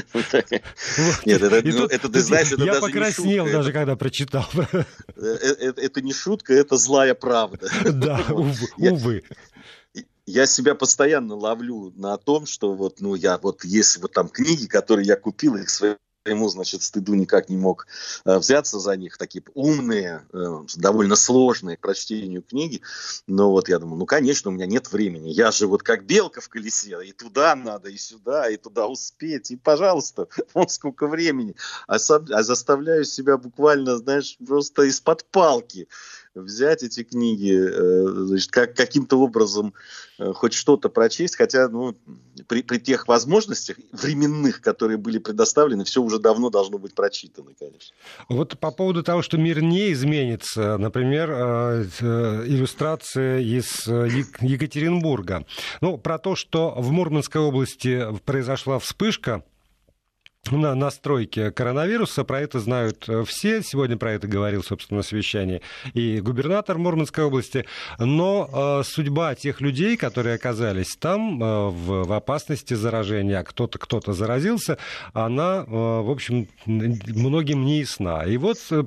Нет, 1.25 1.43
это, 1.43 1.61
ну, 1.63 1.85
это 1.85 2.09
ты 2.09 2.19
знаешь, 2.21 2.51
это 2.51 2.63
Я 2.63 2.73
даже 2.73 2.81
покраснел 2.87 3.45
даже, 3.45 3.71
когда 3.71 3.95
прочитал. 3.95 4.49
Э, 4.73 4.83
э, 5.17 5.73
это 5.77 6.01
не 6.01 6.13
шутка, 6.13 6.55
это 6.55 6.77
злая 6.77 7.13
правда. 7.13 7.69
Да, 7.83 8.25
увы. 8.29 9.21
Я 10.25 10.47
себя 10.47 10.73
постоянно 10.73 11.35
ловлю 11.35 11.93
на 11.95 12.17
том, 12.17 12.47
что 12.47 12.73
вот, 12.73 13.01
ну, 13.01 13.13
я 13.13 13.37
вот, 13.37 13.63
если 13.63 14.01
вот 14.01 14.13
там 14.13 14.29
книги, 14.29 14.65
которые 14.65 15.05
я 15.05 15.15
купил, 15.15 15.55
их 15.57 15.69
свои 15.69 15.93
ему, 16.29 16.49
значит, 16.49 16.81
стыду 16.81 17.13
никак 17.13 17.49
не 17.49 17.57
мог 17.57 17.87
э, 18.25 18.37
взяться 18.37 18.79
за 18.79 18.95
них, 18.95 19.17
такие 19.17 19.43
умные, 19.53 20.25
э, 20.33 20.59
довольно 20.75 21.15
сложные 21.15 21.77
к 21.77 21.81
прочтению 21.81 22.41
книги, 22.41 22.81
но 23.27 23.51
вот 23.51 23.69
я 23.69 23.79
думаю, 23.79 23.97
ну, 23.97 24.05
конечно, 24.05 24.49
у 24.49 24.53
меня 24.53 24.65
нет 24.65 24.91
времени, 24.91 25.29
я 25.29 25.51
же 25.51 25.67
вот 25.67 25.83
как 25.83 26.05
белка 26.05 26.41
в 26.41 26.49
колесе, 26.49 26.97
и 27.05 27.11
туда 27.11 27.55
надо, 27.55 27.89
и 27.89 27.97
сюда, 27.97 28.49
и 28.49 28.57
туда 28.57 28.87
успеть, 28.87 29.51
и, 29.51 29.55
пожалуйста, 29.55 30.27
вот 30.53 30.71
сколько 30.71 31.07
времени, 31.07 31.55
а, 31.87 31.95
а 31.95 32.43
заставляю 32.43 33.05
себя 33.05 33.37
буквально, 33.37 33.97
знаешь, 33.97 34.37
просто 34.45 34.83
из-под 34.83 35.25
палки 35.25 35.87
взять 36.35 36.83
эти 36.83 37.03
книги, 37.03 37.53
э, 37.53 38.25
значит, 38.25 38.51
как, 38.51 38.75
каким-то 38.75 39.19
образом 39.19 39.73
э, 40.19 40.33
хоть 40.33 40.53
что-то 40.53 40.89
прочесть, 40.89 41.35
хотя 41.35 41.69
ну, 41.69 41.95
при, 42.47 42.61
при 42.61 42.77
тех 42.77 43.07
возможностях 43.07 43.77
временных, 43.91 44.61
которые 44.61 44.97
были 44.97 45.17
предоставлены, 45.17 45.85
все 45.85 46.01
уже 46.01 46.19
давно 46.19 46.49
должно 46.49 46.77
быть 46.77 46.93
прочитано, 46.93 47.51
конечно. 47.57 47.95
Вот 48.29 48.59
по 48.59 48.71
поводу 48.71 49.03
того, 49.03 49.21
что 49.21 49.37
мир 49.37 49.61
не 49.61 49.91
изменится, 49.93 50.77
например, 50.77 51.31
э, 51.31 51.85
иллюстрация 52.45 53.39
из 53.39 53.87
Екатеринбурга. 53.87 55.45
Ну, 55.81 55.97
про 55.97 56.19
то, 56.19 56.35
что 56.35 56.73
в 56.77 56.91
Мурманской 56.91 57.41
области 57.41 58.05
произошла 58.25 58.79
вспышка, 58.79 59.43
на 60.51 60.75
настройке 60.75 61.51
коронавируса. 61.51 62.23
Про 62.23 62.41
это 62.41 62.59
знают 62.59 63.05
э, 63.07 63.23
все. 63.25 63.61
Сегодня 63.63 63.97
про 63.97 64.13
это 64.13 64.27
говорил, 64.27 64.63
собственно, 64.63 64.99
на 64.99 65.03
совещании 65.03 65.61
и 65.93 66.19
губернатор 66.21 66.77
Мурманской 66.77 67.23
области. 67.23 67.65
Но 67.99 68.49
э, 68.51 68.83
судьба 68.83 69.35
тех 69.35 69.61
людей, 69.61 69.97
которые 69.97 70.35
оказались 70.35 70.95
там 70.97 71.41
э, 71.41 71.69
в, 71.69 72.05
в 72.05 72.13
опасности 72.13 72.73
заражения, 72.73 73.39
а 73.39 73.43
кто-то 73.43 73.79
кто-то 73.79 74.13
заразился, 74.13 74.77
она, 75.13 75.65
э, 75.65 75.71
в 75.71 76.09
общем, 76.09 76.47
многим 76.65 77.65
не 77.65 77.79
ясна. 77.79 78.23
И 78.23 78.37
вот 78.37 78.57
э, 78.71 78.83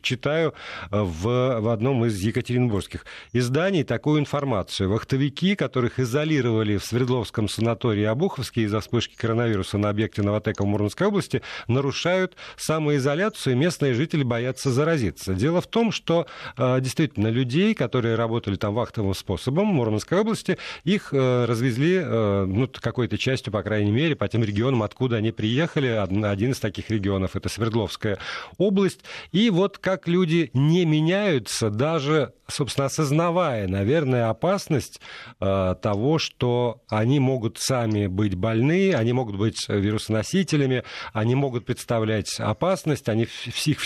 читаю 0.00 0.54
в, 0.90 1.60
в 1.60 1.68
одном 1.68 2.04
из 2.04 2.18
екатеринбургских 2.20 3.04
изданий 3.32 3.84
такую 3.84 4.20
информацию. 4.20 4.90
Вахтовики, 4.90 5.56
которых 5.56 5.98
изолировали 5.98 6.76
в 6.76 6.84
Свердловском 6.84 7.48
санатории 7.48 8.04
Обуховске 8.04 8.62
из-за 8.62 8.80
вспышки 8.80 9.16
коронавируса 9.16 9.78
на 9.78 9.88
объекте 9.88 10.22
Новотека 10.22 10.62
в 10.62 10.66
Мурманской 10.66 10.91
области 11.00 11.42
нарушают 11.68 12.36
самоизоляцию, 12.56 13.54
и 13.54 13.56
местные 13.56 13.94
жители 13.94 14.22
боятся 14.22 14.70
заразиться. 14.70 15.34
Дело 15.34 15.60
в 15.60 15.66
том, 15.66 15.92
что 15.92 16.26
э, 16.56 16.80
действительно 16.80 17.28
людей, 17.28 17.74
которые 17.74 18.14
работали 18.14 18.56
там 18.56 18.74
вахтовым 18.74 19.14
способом 19.14 19.70
в 19.70 19.74
Мурманской 19.74 20.18
области, 20.18 20.58
их 20.84 21.12
э, 21.12 21.44
развезли 21.44 22.00
э, 22.02 22.44
ну, 22.46 22.68
какой-то 22.68 23.18
частью, 23.18 23.52
по 23.52 23.62
крайней 23.62 23.92
мере, 23.92 24.16
по 24.16 24.28
тем 24.28 24.44
регионам, 24.44 24.82
откуда 24.82 25.16
они 25.16 25.32
приехали. 25.32 25.88
Один 25.88 26.52
из 26.52 26.60
таких 26.60 26.90
регионов— 26.90 27.30
это 27.36 27.48
Свердловская 27.48 28.18
область. 28.58 29.00
И 29.32 29.50
вот 29.50 29.78
как 29.78 30.08
люди 30.08 30.50
не 30.54 30.84
меняются, 30.84 31.70
даже, 31.70 32.32
собственно, 32.48 32.86
осознавая, 32.86 33.68
наверное, 33.68 34.28
опасность 34.28 35.00
того, 35.38 36.18
что 36.18 36.82
они 36.88 37.20
могут 37.20 37.58
сами 37.58 38.06
быть 38.06 38.34
больны, 38.34 38.94
они 38.94 39.12
могут 39.12 39.36
быть 39.36 39.68
вирусоносителями, 39.68 40.81
они 41.12 41.34
могут 41.34 41.64
представлять 41.64 42.34
опасность, 42.38 43.08
они 43.08 43.26
всех 43.26 43.78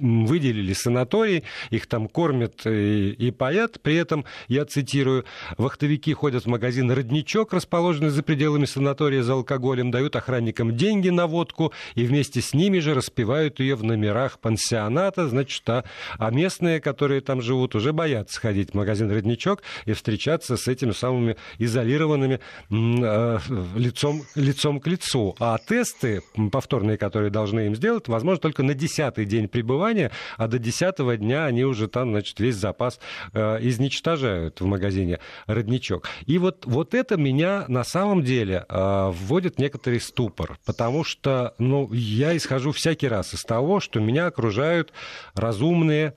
выделили 0.00 0.72
санаторий, 0.72 1.44
их 1.70 1.86
там 1.86 2.08
кормят 2.08 2.66
и, 2.66 3.10
и 3.10 3.30
паят. 3.30 3.80
При 3.82 3.96
этом, 3.96 4.24
я 4.48 4.64
цитирую, 4.64 5.24
вахтовики 5.58 6.12
ходят 6.12 6.44
в 6.44 6.48
магазин 6.48 6.90
«Родничок», 6.90 7.52
расположенный 7.52 8.10
за 8.10 8.22
пределами 8.22 8.64
санатория 8.64 9.22
за 9.22 9.34
алкоголем, 9.34 9.90
дают 9.90 10.16
охранникам 10.16 10.76
деньги 10.76 11.08
на 11.08 11.26
водку 11.26 11.72
и 11.94 12.04
вместе 12.04 12.40
с 12.40 12.54
ними 12.54 12.78
же 12.78 12.94
распивают 12.94 13.60
ее 13.60 13.76
в 13.76 13.84
номерах 13.84 14.38
пансионата. 14.38 15.28
Значит, 15.28 15.68
а, 15.68 15.84
а 16.18 16.30
местные, 16.30 16.80
которые 16.80 17.20
там 17.20 17.42
живут, 17.42 17.74
уже 17.74 17.92
боятся 17.92 18.40
ходить 18.40 18.70
в 18.70 18.74
магазин 18.74 19.10
«Родничок» 19.10 19.62
и 19.84 19.92
встречаться 19.92 20.56
с 20.56 20.68
этими 20.68 20.92
самыми 20.92 21.36
изолированными 21.58 22.40
э, 22.70 23.38
лицом, 23.76 24.22
лицом 24.34 24.80
к 24.80 24.86
лицу. 24.86 25.34
А 25.38 25.58
тесты 25.58 26.22
повторные, 26.52 26.98
которые 26.98 27.30
должны 27.30 27.66
им 27.66 27.74
сделать, 27.74 28.08
возможно, 28.08 28.40
только 28.40 28.62
на 28.62 28.74
десятый 28.74 29.24
день 29.24 29.48
пребывания, 29.48 30.10
а 30.36 30.48
до 30.48 30.58
десятого 30.58 31.16
дня 31.16 31.46
они 31.46 31.64
уже 31.64 31.88
там, 31.88 32.10
значит, 32.10 32.38
весь 32.40 32.56
запас 32.56 33.00
э, 33.32 33.58
изничтожают 33.60 34.60
в 34.60 34.66
магазине 34.66 35.20
«Родничок». 35.46 36.08
И 36.26 36.38
вот, 36.38 36.66
вот 36.66 36.94
это 36.94 37.16
меня 37.16 37.64
на 37.68 37.84
самом 37.84 38.22
деле 38.22 38.64
э, 38.68 39.10
вводит 39.12 39.56
в 39.56 39.58
некоторый 39.58 40.00
ступор, 40.00 40.58
потому 40.66 41.04
что, 41.04 41.54
ну, 41.58 41.92
я 41.92 42.36
исхожу 42.36 42.72
всякий 42.72 43.08
раз 43.08 43.34
из 43.34 43.42
того, 43.42 43.80
что 43.80 44.00
меня 44.00 44.26
окружают 44.26 44.92
разумные, 45.34 46.14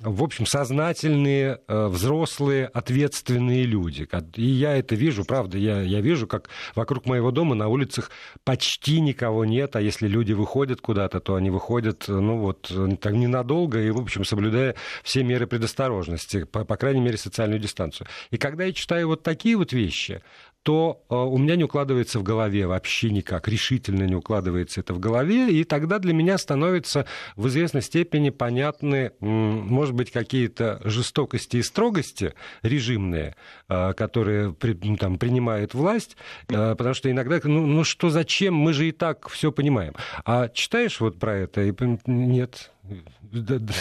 в 0.00 0.22
общем, 0.22 0.46
сознательные, 0.46 1.60
э, 1.68 1.86
взрослые, 1.86 2.66
ответственные 2.66 3.64
люди. 3.64 4.08
И 4.36 4.44
я 4.44 4.76
это 4.76 4.94
вижу, 4.94 5.24
правда, 5.24 5.58
я, 5.58 5.82
я 5.82 6.00
вижу, 6.00 6.26
как 6.26 6.48
вокруг 6.74 7.06
моего 7.06 7.30
дома 7.30 7.54
на 7.54 7.68
улицах 7.68 8.10
почти 8.42 9.00
никого 9.00 9.44
нет, 9.44 9.76
а 9.76 9.82
если 9.82 10.08
люди 10.08 10.32
выходят 10.32 10.80
куда-то, 10.80 11.20
то 11.20 11.34
они 11.34 11.50
выходят, 11.50 12.04
ну 12.08 12.38
вот, 12.38 12.72
так 13.00 13.12
ненадолго 13.12 13.80
и, 13.80 13.90
в 13.90 13.98
общем, 13.98 14.24
соблюдая 14.24 14.74
все 15.02 15.22
меры 15.22 15.46
предосторожности, 15.46 16.44
по, 16.44 16.64
по 16.64 16.76
крайней 16.76 17.00
мере, 17.00 17.18
социальную 17.18 17.60
дистанцию. 17.60 18.06
И 18.30 18.38
когда 18.38 18.64
я 18.64 18.72
читаю 18.72 19.08
вот 19.08 19.22
такие 19.22 19.56
вот 19.56 19.72
вещи, 19.72 20.22
то 20.62 21.04
э, 21.08 21.14
у 21.14 21.38
меня 21.38 21.56
не 21.56 21.64
укладывается 21.64 22.18
в 22.18 22.22
голове 22.22 22.66
вообще 22.66 23.10
никак, 23.10 23.48
решительно 23.48 24.04
не 24.04 24.14
укладывается 24.14 24.80
это 24.80 24.94
в 24.94 25.00
голове, 25.00 25.50
и 25.50 25.64
тогда 25.64 25.98
для 25.98 26.12
меня 26.12 26.38
становится 26.38 27.06
в 27.36 27.48
известной 27.48 27.82
степени 27.82 28.30
понятны, 28.30 29.12
может 29.20 29.94
быть, 29.94 30.10
какие-то 30.10 30.80
жестокости 30.84 31.56
и 31.56 31.62
строгости 31.62 32.34
режимные, 32.62 33.34
э, 33.68 33.92
которые 33.94 34.54
ну, 34.82 34.96
там, 34.96 35.18
принимает 35.18 35.74
власть, 35.74 36.16
э, 36.48 36.74
потому 36.76 36.94
что 36.94 37.10
иногда, 37.10 37.40
ну, 37.42 37.66
ну 37.66 37.84
что, 37.84 38.10
зачем, 38.10 38.54
мы 38.54 38.72
же 38.72 38.88
и 38.88 38.92
так 38.92 39.28
все 39.28 39.50
понимаем. 39.50 39.94
А 40.24 40.48
читаешь 40.48 41.00
вот 41.00 41.18
про 41.18 41.34
это, 41.34 41.62
и 41.62 41.72
нет, 42.06 42.70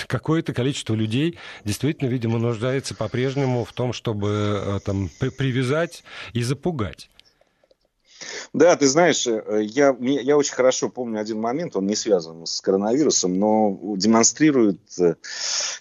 какое-то 0.08 0.54
количество 0.54 0.94
людей 0.94 1.38
действительно, 1.66 2.10
видимо, 2.10 2.38
нуждается 2.38 2.96
по-прежнему 2.96 3.66
в 3.66 3.74
том, 3.74 3.94
чтобы 3.94 4.30
э, 4.30 4.80
там, 4.86 5.10
привязать 5.38 6.04
и 6.34 6.44
запугать. 6.44 7.10
Да, 8.54 8.76
ты 8.76 8.88
знаешь, 8.88 9.26
э, 9.28 9.64
я, 9.64 9.96
я 10.00 10.38
очень 10.38 10.54
хорошо 10.54 10.90
помню 10.90 11.20
один 11.20 11.40
момент, 11.40 11.76
он 11.76 11.88
не 11.88 11.96
связан 11.96 12.46
с 12.46 12.62
коронавирусом, 12.62 13.40
но 13.40 13.80
демонстрирует 13.96 14.80
э, 15.00 15.16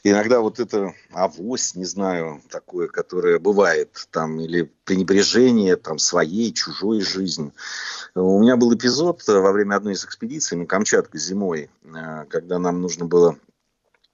иногда 0.05 0.41
вот 0.41 0.61
это 0.61 0.95
авось, 1.13 1.75
не 1.75 1.85
знаю, 1.85 2.41
такое, 2.51 2.89
которое 2.89 3.39
бывает, 3.39 4.09
там, 4.11 4.41
или 4.41 4.71
пренебрежение 4.85 5.77
там, 5.77 5.99
своей, 5.99 6.53
чужой 6.53 7.01
жизни. 7.01 7.53
У 8.15 8.41
меня 8.41 8.57
был 8.57 8.75
эпизод 8.75 9.23
во 9.27 9.53
время 9.53 9.77
одной 9.77 9.95
из 9.95 10.05
экспедиций 10.05 10.57
на 10.57 10.67
Камчатку 10.67 11.19
зимой, 11.19 11.71
когда 12.29 12.59
нам 12.59 12.81
нужно 12.81 13.05
было 13.05 13.37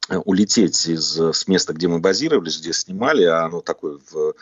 улететь 0.09 0.87
из, 0.87 1.19
с 1.19 1.49
места, 1.49 1.73
где 1.73 1.89
мы 1.89 1.99
базировались, 1.99 2.61
где 2.61 2.73
снимали, 2.73 3.25
а 3.25 3.45
оно 3.45 3.61
такое 3.61 3.99
в, 4.11 4.35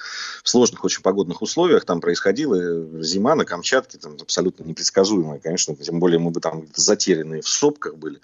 в 0.42 0.48
сложных 0.48 0.84
очень 0.84 1.02
погодных 1.02 1.42
условиях 1.42 1.84
там 1.84 2.00
происходило. 2.00 3.02
Зима 3.02 3.34
на 3.34 3.44
Камчатке 3.44 3.98
там 3.98 4.16
абсолютно 4.20 4.64
непредсказуемая, 4.64 5.38
конечно, 5.38 5.74
тем 5.76 6.00
более 6.00 6.18
мы 6.18 6.30
бы 6.30 6.40
там 6.40 6.66
затерянные 6.74 7.42
в 7.42 7.48
сопках 7.48 7.96
были. 7.96 8.20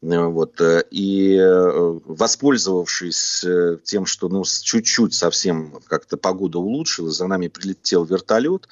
Вот. 0.00 0.60
И 0.90 1.34
э, 1.34 1.98
воспользовавшись 2.04 3.42
э, 3.44 3.78
тем, 3.82 4.06
что 4.06 4.28
ну, 4.28 4.44
чуть-чуть 4.44 5.14
совсем 5.14 5.80
как-то 5.88 6.16
погода 6.16 6.58
улучшилась, 6.58 7.16
за 7.16 7.26
нами 7.26 7.48
прилетел 7.48 8.04
вертолет, 8.04 8.68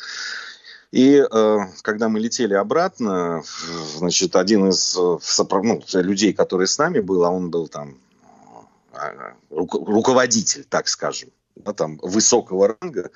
и 0.92 1.16
э, 1.18 1.58
когда 1.82 2.08
мы 2.08 2.20
летели 2.20 2.54
обратно, 2.54 3.42
значит, 3.96 4.36
один 4.36 4.68
из 4.68 4.96
э, 4.96 5.18
ну, 5.62 5.82
людей, 5.94 6.32
который 6.32 6.66
с 6.66 6.78
нами 6.78 7.00
был, 7.00 7.24
а 7.24 7.30
он 7.30 7.50
был 7.50 7.68
там 7.68 7.98
э, 8.92 9.32
руководитель, 9.50 10.64
так 10.64 10.88
скажем, 10.88 11.30
да, 11.56 11.72
там, 11.72 11.98
высокого 12.02 12.76
ранга, 12.80 13.10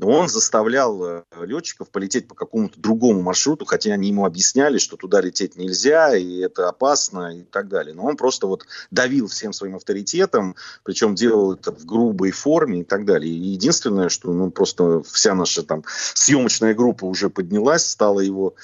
он 0.00 0.28
заставлял 0.28 1.04
э, 1.04 1.22
летчиков 1.42 1.90
полететь 1.90 2.26
по 2.26 2.34
какому-то 2.34 2.80
другому 2.80 3.22
маршруту, 3.22 3.64
хотя 3.64 3.92
они 3.92 4.08
ему 4.08 4.24
объясняли, 4.24 4.78
что 4.78 4.96
туда 4.96 5.20
лететь 5.20 5.56
нельзя, 5.56 6.16
и 6.16 6.38
это 6.38 6.68
опасно, 6.68 7.38
и 7.38 7.42
так 7.42 7.68
далее. 7.68 7.94
Но 7.94 8.04
он 8.04 8.16
просто 8.16 8.46
вот 8.46 8.64
давил 8.90 9.28
всем 9.28 9.52
своим 9.52 9.76
авторитетом, 9.76 10.56
причем 10.84 11.14
делал 11.14 11.52
это 11.52 11.70
в 11.72 11.84
грубой 11.84 12.30
форме 12.30 12.80
и 12.80 12.84
так 12.84 13.04
далее. 13.04 13.32
И 13.32 13.52
единственное, 13.52 14.08
что 14.08 14.32
ну, 14.32 14.50
просто 14.50 15.02
вся 15.02 15.34
наша 15.34 15.62
там 15.62 15.84
съемочная 16.14 16.74
группа 16.74 17.04
уже 17.04 17.28
поднялась, 17.28 17.86
стала 17.86 18.20
его 18.20 18.54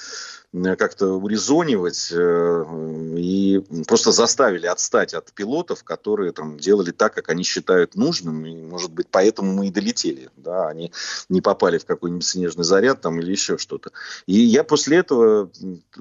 как-то 0.51 1.13
урезонивать 1.13 2.11
э, 2.11 2.65
и 3.17 3.63
просто 3.87 4.11
заставили 4.11 4.65
отстать 4.65 5.13
от 5.13 5.31
пилотов, 5.31 5.83
которые 5.83 6.31
там 6.31 6.57
делали 6.57 6.91
так, 6.91 7.13
как 7.13 7.29
они 7.29 7.43
считают 7.43 7.95
нужным, 7.95 8.45
и, 8.45 8.61
может 8.61 8.91
быть, 8.91 9.07
поэтому 9.11 9.53
мы 9.53 9.67
и 9.67 9.71
долетели, 9.71 10.29
да, 10.37 10.67
они 10.67 10.91
не 11.29 11.41
попали 11.41 11.77
в 11.77 11.85
какой-нибудь 11.85 12.25
снежный 12.25 12.63
заряд 12.63 13.01
там 13.01 13.19
или 13.19 13.31
еще 13.31 13.59
что-то. 13.59 13.91
И 14.25 14.33
я 14.33 14.63
после 14.63 14.97
этого 14.97 15.51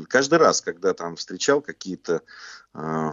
каждый 0.08 0.38
раз, 0.38 0.62
когда 0.62 0.94
там 0.94 1.16
встречал 1.16 1.60
какие-то 1.60 2.22
э, 2.74 3.12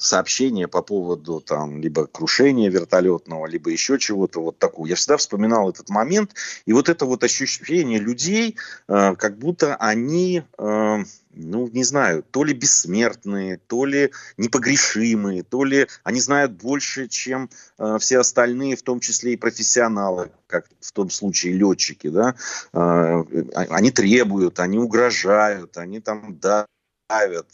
сообщения 0.00 0.66
по 0.66 0.82
поводу 0.82 1.40
там 1.40 1.80
либо 1.80 2.06
крушения 2.06 2.70
вертолетного, 2.70 3.46
либо 3.46 3.70
еще 3.70 3.98
чего-то 3.98 4.40
вот 4.40 4.58
такого. 4.58 4.86
Я 4.86 4.96
всегда 4.96 5.16
вспоминал 5.16 5.70
этот 5.70 5.88
момент, 5.90 6.34
и 6.66 6.72
вот 6.72 6.88
это 6.88 7.04
вот 7.04 7.22
ощущение 7.22 7.98
людей, 7.98 8.56
э, 8.88 9.14
как 9.16 9.38
будто 9.38 9.76
они, 9.76 10.42
э, 10.58 11.04
ну, 11.34 11.68
не 11.68 11.84
знаю, 11.84 12.24
то 12.30 12.44
ли 12.44 12.54
бессмертные, 12.54 13.60
то 13.66 13.84
ли 13.84 14.10
непогрешимые, 14.36 15.42
то 15.42 15.64
ли 15.64 15.86
они 16.02 16.20
знают 16.20 16.52
больше, 16.52 17.08
чем 17.08 17.50
э, 17.78 17.98
все 18.00 18.18
остальные, 18.18 18.76
в 18.76 18.82
том 18.82 19.00
числе 19.00 19.34
и 19.34 19.36
профессионалы, 19.36 20.30
как 20.46 20.66
в 20.80 20.92
том 20.92 21.10
случае 21.10 21.52
летчики, 21.52 22.08
да, 22.08 22.34
э, 22.72 23.24
они 23.54 23.90
требуют, 23.90 24.60
они 24.60 24.78
угрожают, 24.78 25.76
они 25.76 26.00
там, 26.00 26.38
да, 26.40 26.66
давят, 27.10 27.46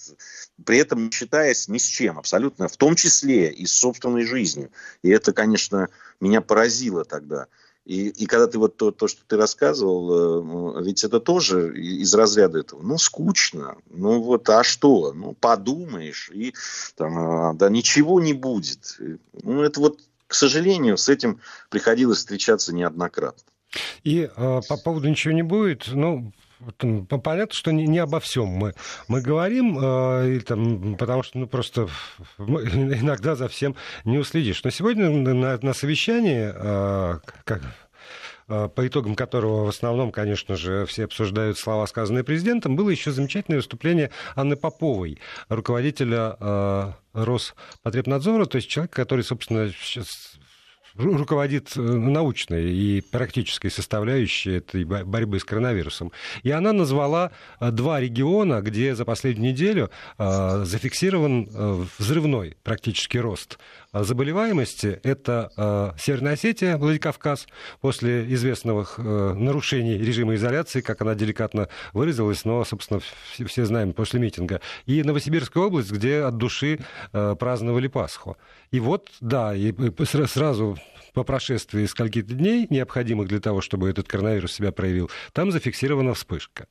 при 0.64 0.78
этом 0.78 1.04
не 1.04 1.10
считаясь 1.10 1.68
ни 1.68 1.78
с 1.78 1.84
чем, 1.84 2.18
абсолютно, 2.18 2.68
в 2.68 2.76
том 2.76 2.94
числе 2.94 3.50
и 3.50 3.66
с 3.66 3.72
собственной 3.72 4.26
жизнью. 4.26 4.70
И 5.02 5.08
это, 5.08 5.32
конечно, 5.32 5.88
меня 6.20 6.42
поразило 6.42 7.04
тогда. 7.04 7.46
И, 7.86 8.08
и 8.08 8.26
когда 8.26 8.48
ты 8.48 8.58
вот 8.58 8.76
то, 8.76 8.90
то, 8.90 9.06
что 9.06 9.22
ты 9.26 9.36
рассказывал, 9.36 10.80
э, 10.80 10.82
ведь 10.82 11.04
это 11.04 11.20
тоже 11.20 11.72
из 11.78 12.12
разряда 12.14 12.58
этого. 12.58 12.82
Ну, 12.82 12.98
скучно. 12.98 13.76
Ну, 13.90 14.20
вот, 14.20 14.48
а 14.50 14.64
что? 14.64 15.12
Ну, 15.12 15.34
подумаешь, 15.34 16.30
и 16.34 16.52
там, 16.96 17.18
а, 17.18 17.54
да 17.54 17.68
ничего 17.68 18.20
не 18.20 18.32
будет. 18.32 18.98
Ну, 19.42 19.62
это 19.62 19.80
вот, 19.80 20.00
к 20.26 20.34
сожалению, 20.34 20.96
с 20.96 21.08
этим 21.08 21.40
приходилось 21.70 22.18
встречаться 22.18 22.74
неоднократно. 22.74 23.44
И 24.02 24.28
э, 24.36 24.60
по 24.68 24.76
поводу 24.76 25.08
ничего 25.08 25.32
не 25.32 25.44
будет, 25.44 25.86
ну, 25.92 26.32
понятно, 27.22 27.54
что 27.54 27.72
не, 27.72 27.86
не 27.86 27.98
обо 27.98 28.20
всем 28.20 28.46
мы, 28.46 28.74
мы 29.08 29.20
говорим, 29.20 29.78
э, 29.80 30.40
там, 30.40 30.96
потому 30.96 31.22
что 31.22 31.38
ну, 31.38 31.46
просто 31.46 31.88
иногда 32.38 33.34
за 33.34 33.48
всем 33.48 33.76
не 34.04 34.18
уследишь. 34.18 34.62
Но 34.64 34.70
сегодня 34.70 35.10
на, 35.10 35.58
на 35.58 35.72
совещании, 35.72 36.52
э, 36.54 37.18
как, 37.44 37.62
по 38.46 38.86
итогам 38.86 39.16
которого 39.16 39.64
в 39.64 39.68
основном, 39.68 40.12
конечно 40.12 40.54
же, 40.54 40.86
все 40.86 41.04
обсуждают 41.04 41.58
слова, 41.58 41.84
сказанные 41.86 42.22
президентом, 42.22 42.76
было 42.76 42.90
еще 42.90 43.10
замечательное 43.10 43.58
выступление 43.58 44.10
Анны 44.36 44.54
Поповой, 44.54 45.18
руководителя 45.48 46.94
Роспотребнадзора, 47.12 48.44
то 48.46 48.56
есть 48.56 48.68
человек, 48.68 48.92
который, 48.92 49.24
собственно, 49.24 49.68
сейчас 49.70 50.36
руководит 50.98 51.76
э, 51.76 51.80
научной 51.80 52.72
и 52.72 53.00
практической 53.00 53.70
составляющей 53.70 54.56
этой 54.56 54.84
борьбы 54.84 55.38
с 55.38 55.44
коронавирусом. 55.44 56.12
И 56.42 56.50
она 56.50 56.72
назвала 56.72 57.32
э, 57.60 57.70
два 57.70 58.00
региона, 58.00 58.60
где 58.60 58.94
за 58.94 59.04
последнюю 59.04 59.52
неделю 59.52 59.90
э, 60.18 60.62
зафиксирован 60.64 61.88
взрывной 61.98 62.56
практически 62.62 63.18
рост 63.18 63.58
заболеваемости. 64.02 65.00
Это 65.02 65.94
Северная 65.98 66.34
Осетия, 66.34 66.76
Владикавказ, 66.76 67.46
после 67.80 68.32
известных 68.34 68.98
нарушений 68.98 69.98
режима 69.98 70.34
изоляции, 70.34 70.80
как 70.80 71.02
она 71.02 71.14
деликатно 71.14 71.68
выразилась, 71.92 72.44
но, 72.44 72.64
собственно, 72.64 73.00
все 73.46 73.64
знаем 73.64 73.92
после 73.92 74.20
митинга. 74.20 74.60
И 74.86 75.02
Новосибирская 75.02 75.64
область, 75.64 75.90
где 75.90 76.20
от 76.20 76.36
души 76.36 76.80
праздновали 77.12 77.88
Пасху. 77.88 78.36
И 78.70 78.80
вот, 78.80 79.10
да, 79.20 79.54
и 79.54 79.72
сразу 80.26 80.76
по 81.14 81.24
прошествии 81.24 81.86
скольких 81.86 82.26
дней, 82.26 82.66
необходимых 82.68 83.28
для 83.28 83.40
того, 83.40 83.60
чтобы 83.60 83.88
этот 83.88 84.06
коронавирус 84.06 84.52
себя 84.52 84.72
проявил, 84.72 85.10
там 85.32 85.50
зафиксирована 85.50 86.12
вспышка. 86.14 86.66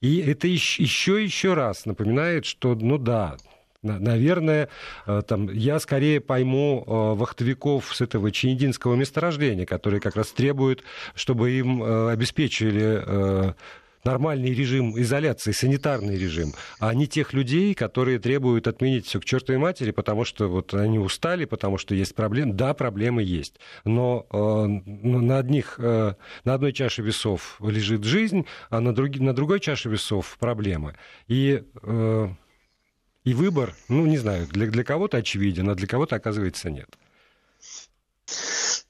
И 0.00 0.18
это 0.18 0.46
еще 0.46 1.22
еще 1.22 1.54
раз 1.54 1.86
напоминает, 1.86 2.44
что, 2.44 2.74
ну 2.74 2.98
да, 2.98 3.36
Наверное, 3.82 4.68
э, 5.06 5.22
там, 5.26 5.48
я 5.50 5.78
скорее 5.78 6.20
пойму 6.20 6.82
э, 6.84 6.90
вахтовиков 6.90 7.94
с 7.94 8.00
этого 8.00 8.32
Чинединского 8.32 8.96
месторождения, 8.96 9.66
которые 9.66 10.00
как 10.00 10.16
раз 10.16 10.32
требуют, 10.32 10.82
чтобы 11.14 11.52
им 11.52 11.82
э, 11.82 12.10
обеспечили 12.10 13.54
нормальный 14.04 14.54
режим 14.54 14.98
изоляции, 14.98 15.52
санитарный 15.52 16.16
режим, 16.16 16.52
а 16.78 16.94
не 16.94 17.06
тех 17.06 17.32
людей, 17.32 17.74
которые 17.74 18.18
требуют 18.18 18.66
отменить 18.66 19.06
все 19.06 19.20
к 19.20 19.24
чертовой 19.24 19.60
матери, 19.60 19.90
потому 19.90 20.24
что 20.24 20.48
вот 20.48 20.72
они 20.72 20.98
устали, 20.98 21.44
потому 21.44 21.78
что 21.78 21.94
есть 21.94 22.14
проблемы. 22.14 22.54
Да, 22.54 22.74
проблемы 22.74 23.22
есть, 23.22 23.56
но 23.84 24.26
э, 24.30 24.36
на, 24.36 25.38
одних, 25.38 25.76
э, 25.78 26.14
на 26.44 26.54
одной 26.54 26.72
чаше 26.72 27.02
весов 27.02 27.58
лежит 27.60 28.04
жизнь, 28.04 28.46
а 28.70 28.80
на, 28.80 28.94
друг, 28.94 29.16
на 29.16 29.34
другой 29.34 29.60
чаше 29.60 29.88
весов 29.88 30.36
проблемы. 30.38 30.94
И 31.26 31.62
э, 31.82 32.28
и 33.28 33.34
выбор, 33.34 33.74
ну, 33.88 34.06
не 34.06 34.16
знаю, 34.16 34.46
для, 34.46 34.68
для 34.68 34.84
кого-то 34.84 35.18
очевиден, 35.18 35.68
а 35.68 35.74
для 35.74 35.86
кого-то, 35.86 36.16
оказывается, 36.16 36.70
нет. 36.70 36.88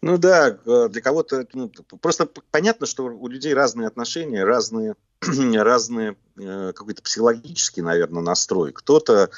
Ну 0.01 0.17
да, 0.17 0.57
э, 0.65 0.89
для 0.89 1.03
кого-то 1.03 1.45
ну, 1.55 1.69
просто 2.01 2.29
понятно, 2.53 2.87
что 2.87 3.07
у 3.07 3.27
людей 3.27 3.53
разные 3.53 3.89
отношения, 3.89 4.45
разные, 4.45 4.95
разные 5.21 6.17
э, 6.37 6.73
какой-то 6.73 7.03
психологический, 7.03 7.83
наверное, 7.83 8.23
настрой. 8.23 8.73
Кто-то 8.73 9.31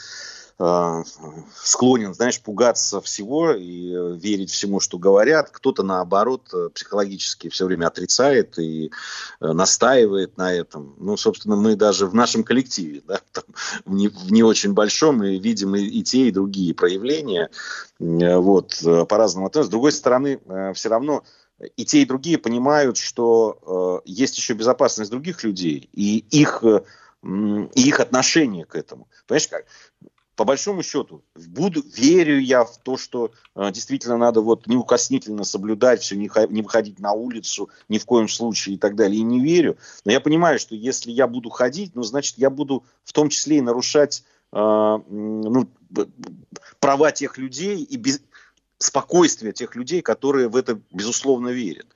склонен, 1.54 2.14
знаешь, 2.14 2.40
пугаться 2.40 3.00
всего 3.00 3.52
и 3.52 3.94
э, 3.94 4.16
верить 4.16 4.50
всему, 4.50 4.78
что 4.78 4.98
говорят. 4.98 5.50
Кто-то, 5.50 5.82
наоборот, 5.82 6.50
э, 6.52 6.68
психологически 6.74 7.48
все 7.48 7.64
время 7.64 7.86
отрицает 7.86 8.58
и 8.58 8.90
настаивает 9.40 10.36
на 10.36 10.52
этом. 10.52 10.94
Ну, 10.98 11.16
собственно, 11.16 11.56
мы 11.56 11.76
даже 11.76 12.06
в 12.06 12.14
нашем 12.14 12.44
коллективе, 12.44 13.02
да, 13.06 13.20
там, 13.32 13.44
в, 13.86 13.94
не, 13.94 14.08
в 14.08 14.30
не 14.30 14.42
очень 14.42 14.74
большом, 14.74 15.18
мы 15.18 15.38
видим 15.38 15.74
и, 15.76 15.80
и 15.80 16.02
те, 16.02 16.28
и 16.28 16.32
другие 16.32 16.74
проявления. 16.74 17.48
Вот, 17.98 18.82
по-разному. 19.08 19.50
С 19.52 19.68
другой 19.68 19.92
стороны, 19.92 20.40
все 20.74 20.88
равно 20.88 21.22
и 21.76 21.84
те, 21.84 22.00
и 22.00 22.06
другие 22.06 22.38
понимают, 22.38 22.96
что 22.96 24.02
есть 24.06 24.38
еще 24.38 24.54
безопасность 24.54 25.10
других 25.10 25.44
людей 25.44 25.90
и 25.92 26.24
их 26.30 26.64
и 27.22 27.88
их 27.88 28.00
отношение 28.00 28.64
к 28.64 28.74
этому. 28.74 29.06
Понимаешь, 29.26 29.48
как? 29.48 29.66
По 30.40 30.46
большому 30.46 30.82
счету, 30.82 31.22
буду, 31.34 31.84
верю 31.94 32.40
я 32.40 32.64
в 32.64 32.78
то, 32.78 32.96
что 32.96 33.30
э, 33.54 33.70
действительно 33.72 34.16
надо 34.16 34.40
вот 34.40 34.66
неукоснительно 34.66 35.44
соблюдать 35.44 36.00
все, 36.00 36.16
не, 36.16 36.30
не 36.48 36.62
выходить 36.62 36.98
на 36.98 37.12
улицу 37.12 37.68
ни 37.90 37.98
в 37.98 38.06
коем 38.06 38.26
случае 38.26 38.76
и 38.76 38.78
так 38.78 38.96
далее. 38.96 39.20
И 39.20 39.22
не 39.22 39.38
верю. 39.38 39.76
Но 40.06 40.12
я 40.12 40.18
понимаю, 40.18 40.58
что 40.58 40.74
если 40.74 41.10
я 41.10 41.26
буду 41.26 41.50
ходить, 41.50 41.94
ну, 41.94 42.02
значит, 42.04 42.38
я 42.38 42.48
буду 42.48 42.84
в 43.04 43.12
том 43.12 43.28
числе 43.28 43.58
и 43.58 43.60
нарушать 43.60 44.24
э, 44.50 44.56
ну, 44.56 45.68
права 46.78 47.12
тех 47.12 47.36
людей 47.36 47.82
и 47.82 47.98
без, 47.98 48.22
спокойствие 48.78 49.52
тех 49.52 49.76
людей, 49.76 50.00
которые 50.00 50.48
в 50.48 50.56
это, 50.56 50.80
безусловно, 50.90 51.48
верят. 51.48 51.88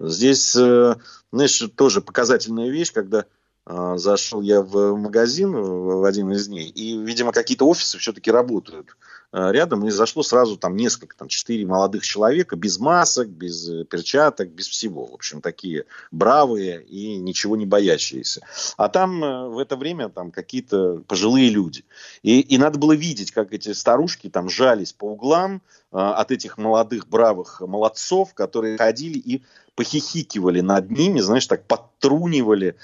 Здесь, 0.00 0.56
э, 0.56 0.94
знаешь, 1.30 1.62
тоже 1.76 2.00
показательная 2.00 2.70
вещь, 2.70 2.90
когда 2.90 3.26
зашел 3.66 4.40
я 4.40 4.60
в 4.62 4.96
магазин 4.96 5.52
в 5.52 6.04
один 6.04 6.32
из 6.32 6.48
дней, 6.48 6.68
и, 6.68 6.96
видимо, 6.98 7.32
какие-то 7.32 7.66
офисы 7.66 7.98
все-таки 7.98 8.30
работают. 8.30 8.88
а, 8.88 8.94
рядом, 9.32 9.86
и 9.86 9.90
зашло 9.90 10.22
сразу 10.22 10.56
там 10.56 10.76
несколько, 10.76 11.16
там 11.16 11.28
четыре 11.28 11.66
молодых 11.66 12.04
человека, 12.04 12.56
без 12.56 12.78
масок, 12.78 13.28
без 13.28 13.68
э, 13.68 13.84
перчаток, 13.84 14.50
без 14.50 14.68
всего. 14.68 15.06
В 15.06 15.14
общем, 15.14 15.40
такие 15.40 15.86
бравые 16.10 16.82
и 16.82 17.16
ничего 17.16 17.56
не 17.56 17.64
боящиеся. 17.64 18.42
А 18.76 18.88
там 18.88 19.24
э, 19.24 19.48
в 19.48 19.58
это 19.58 19.76
время 19.76 20.10
там 20.10 20.30
какие-то 20.30 21.02
пожилые 21.08 21.48
люди. 21.48 21.84
И, 22.22 22.40
и 22.40 22.58
надо 22.58 22.78
было 22.78 22.92
видеть, 22.92 23.32
как 23.32 23.52
эти 23.52 23.72
старушки 23.72 24.28
там 24.28 24.50
жались 24.50 24.92
по 24.92 25.06
углам 25.12 25.62
от 25.90 26.30
этих 26.30 26.56
молодых 26.56 27.06
бравых 27.06 27.60
молодцов, 27.60 28.32
которые 28.32 28.78
ходили 28.78 29.18
и 29.18 29.42
похихикивали 29.74 30.60
над 30.60 30.90
ними, 30.90 31.20
знаешь, 31.20 31.46
так 31.46 31.66
подтрунивали, 31.66 32.76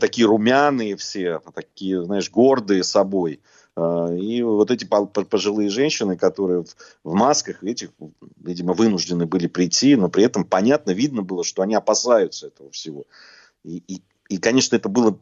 такие 0.00 0.26
румяные 0.26 0.96
все, 0.96 1.40
такие, 1.54 2.04
знаешь, 2.04 2.30
гордые 2.30 2.84
собой. 2.84 3.40
А, 3.74 4.12
и 4.12 4.42
вот 4.42 4.70
эти 4.70 4.84
пожилые 4.84 5.70
женщины, 5.70 6.16
которые 6.16 6.64
в 7.04 7.14
масках, 7.14 7.64
этих, 7.64 7.90
видимо, 8.36 8.74
вынуждены 8.74 9.26
были 9.26 9.46
прийти, 9.46 9.96
но 9.96 10.08
при 10.08 10.24
этом 10.24 10.44
понятно, 10.44 10.90
видно 10.90 11.22
было, 11.22 11.44
что 11.44 11.62
они 11.62 11.74
опасаются 11.74 12.48
этого 12.48 12.70
всего. 12.70 13.04
И, 13.64 13.82
и, 13.86 14.02
и 14.28 14.38
конечно, 14.38 14.76
это 14.76 14.88
было 14.88 15.18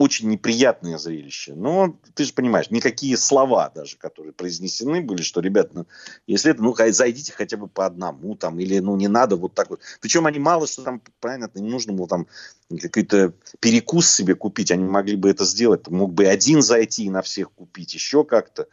очень 0.00 0.30
неприятное 0.30 0.96
зрелище. 0.96 1.52
Но 1.54 1.94
ты 2.14 2.24
же 2.24 2.32
понимаешь, 2.32 2.70
никакие 2.70 3.18
слова 3.18 3.70
даже, 3.74 3.98
которые 3.98 4.32
произнесены 4.32 5.02
были, 5.02 5.20
что, 5.20 5.42
ребят, 5.42 5.74
ну, 5.74 5.86
если 6.26 6.52
это, 6.52 6.62
ну, 6.62 6.74
зайдите 6.74 7.34
хотя 7.34 7.58
бы 7.58 7.68
по 7.68 7.84
одному, 7.84 8.34
там, 8.34 8.58
или, 8.58 8.78
ну, 8.78 8.96
не 8.96 9.08
надо 9.08 9.36
вот 9.36 9.52
так 9.52 9.68
вот. 9.68 9.80
Причем 10.00 10.24
они 10.24 10.38
мало 10.38 10.66
что 10.66 10.84
там, 10.84 11.02
правильно, 11.20 11.50
не 11.54 11.68
нужно 11.68 11.92
было 11.92 12.08
там 12.08 12.28
какой-то 12.80 13.34
перекус 13.60 14.10
себе 14.10 14.34
купить, 14.34 14.70
они 14.70 14.84
могли 14.84 15.16
бы 15.16 15.28
это 15.28 15.44
сделать. 15.44 15.86
Мог 15.88 16.14
бы 16.14 16.24
один 16.24 16.62
зайти 16.62 17.04
и 17.04 17.10
на 17.10 17.20
всех 17.20 17.52
купить, 17.52 17.92
еще 17.92 18.24
как-то. 18.24 18.68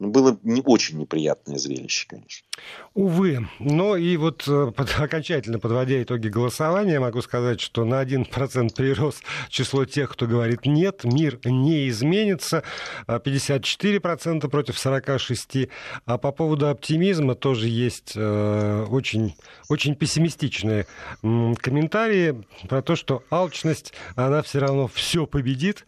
Ну, 0.00 0.08
было 0.08 0.38
не 0.44 0.62
очень 0.64 0.96
неприятное 0.98 1.58
зрелище, 1.58 2.06
конечно. 2.08 2.46
Увы. 2.94 3.46
Но 3.58 3.98
и 3.98 4.16
вот 4.16 4.48
э, 4.48 4.72
под, 4.74 4.94
окончательно 4.98 5.58
подводя 5.58 6.02
итоги 6.02 6.28
голосования, 6.28 6.98
могу 6.98 7.20
сказать, 7.20 7.60
что 7.60 7.84
на 7.84 8.02
1% 8.02 8.74
прирос 8.74 9.20
число 9.50 9.84
тех, 9.84 10.10
кто 10.10 10.26
говорит 10.26 10.64
«нет», 10.64 11.04
мир 11.04 11.38
не 11.44 11.86
изменится. 11.90 12.64
54% 13.06 14.48
против 14.48 14.74
46%. 14.74 15.68
А 16.06 16.16
по 16.16 16.32
поводу 16.32 16.70
оптимизма 16.70 17.34
тоже 17.34 17.68
есть 17.68 18.14
э, 18.16 18.86
очень, 18.88 19.34
очень 19.70 19.94
пессимистичные 19.94 20.86
комментарии 21.22 22.44
про 22.68 22.82
то, 22.82 22.96
что 22.96 23.22
алчность, 23.30 23.94
она 24.16 24.42
все 24.42 24.58
равно 24.58 24.88
все 24.88 25.26
победит. 25.26 25.86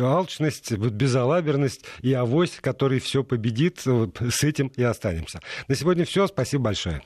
Алчность, 0.00 0.72
безалаберность 0.72 1.84
и 2.02 2.12
авось, 2.12 2.58
который 2.60 3.00
все 3.00 3.24
победит. 3.24 3.80
С 3.80 4.44
этим 4.44 4.68
и 4.76 4.82
останемся. 4.82 5.40
На 5.66 5.74
сегодня 5.74 6.04
все. 6.04 6.26
Спасибо 6.26 6.64
большое. 6.64 7.02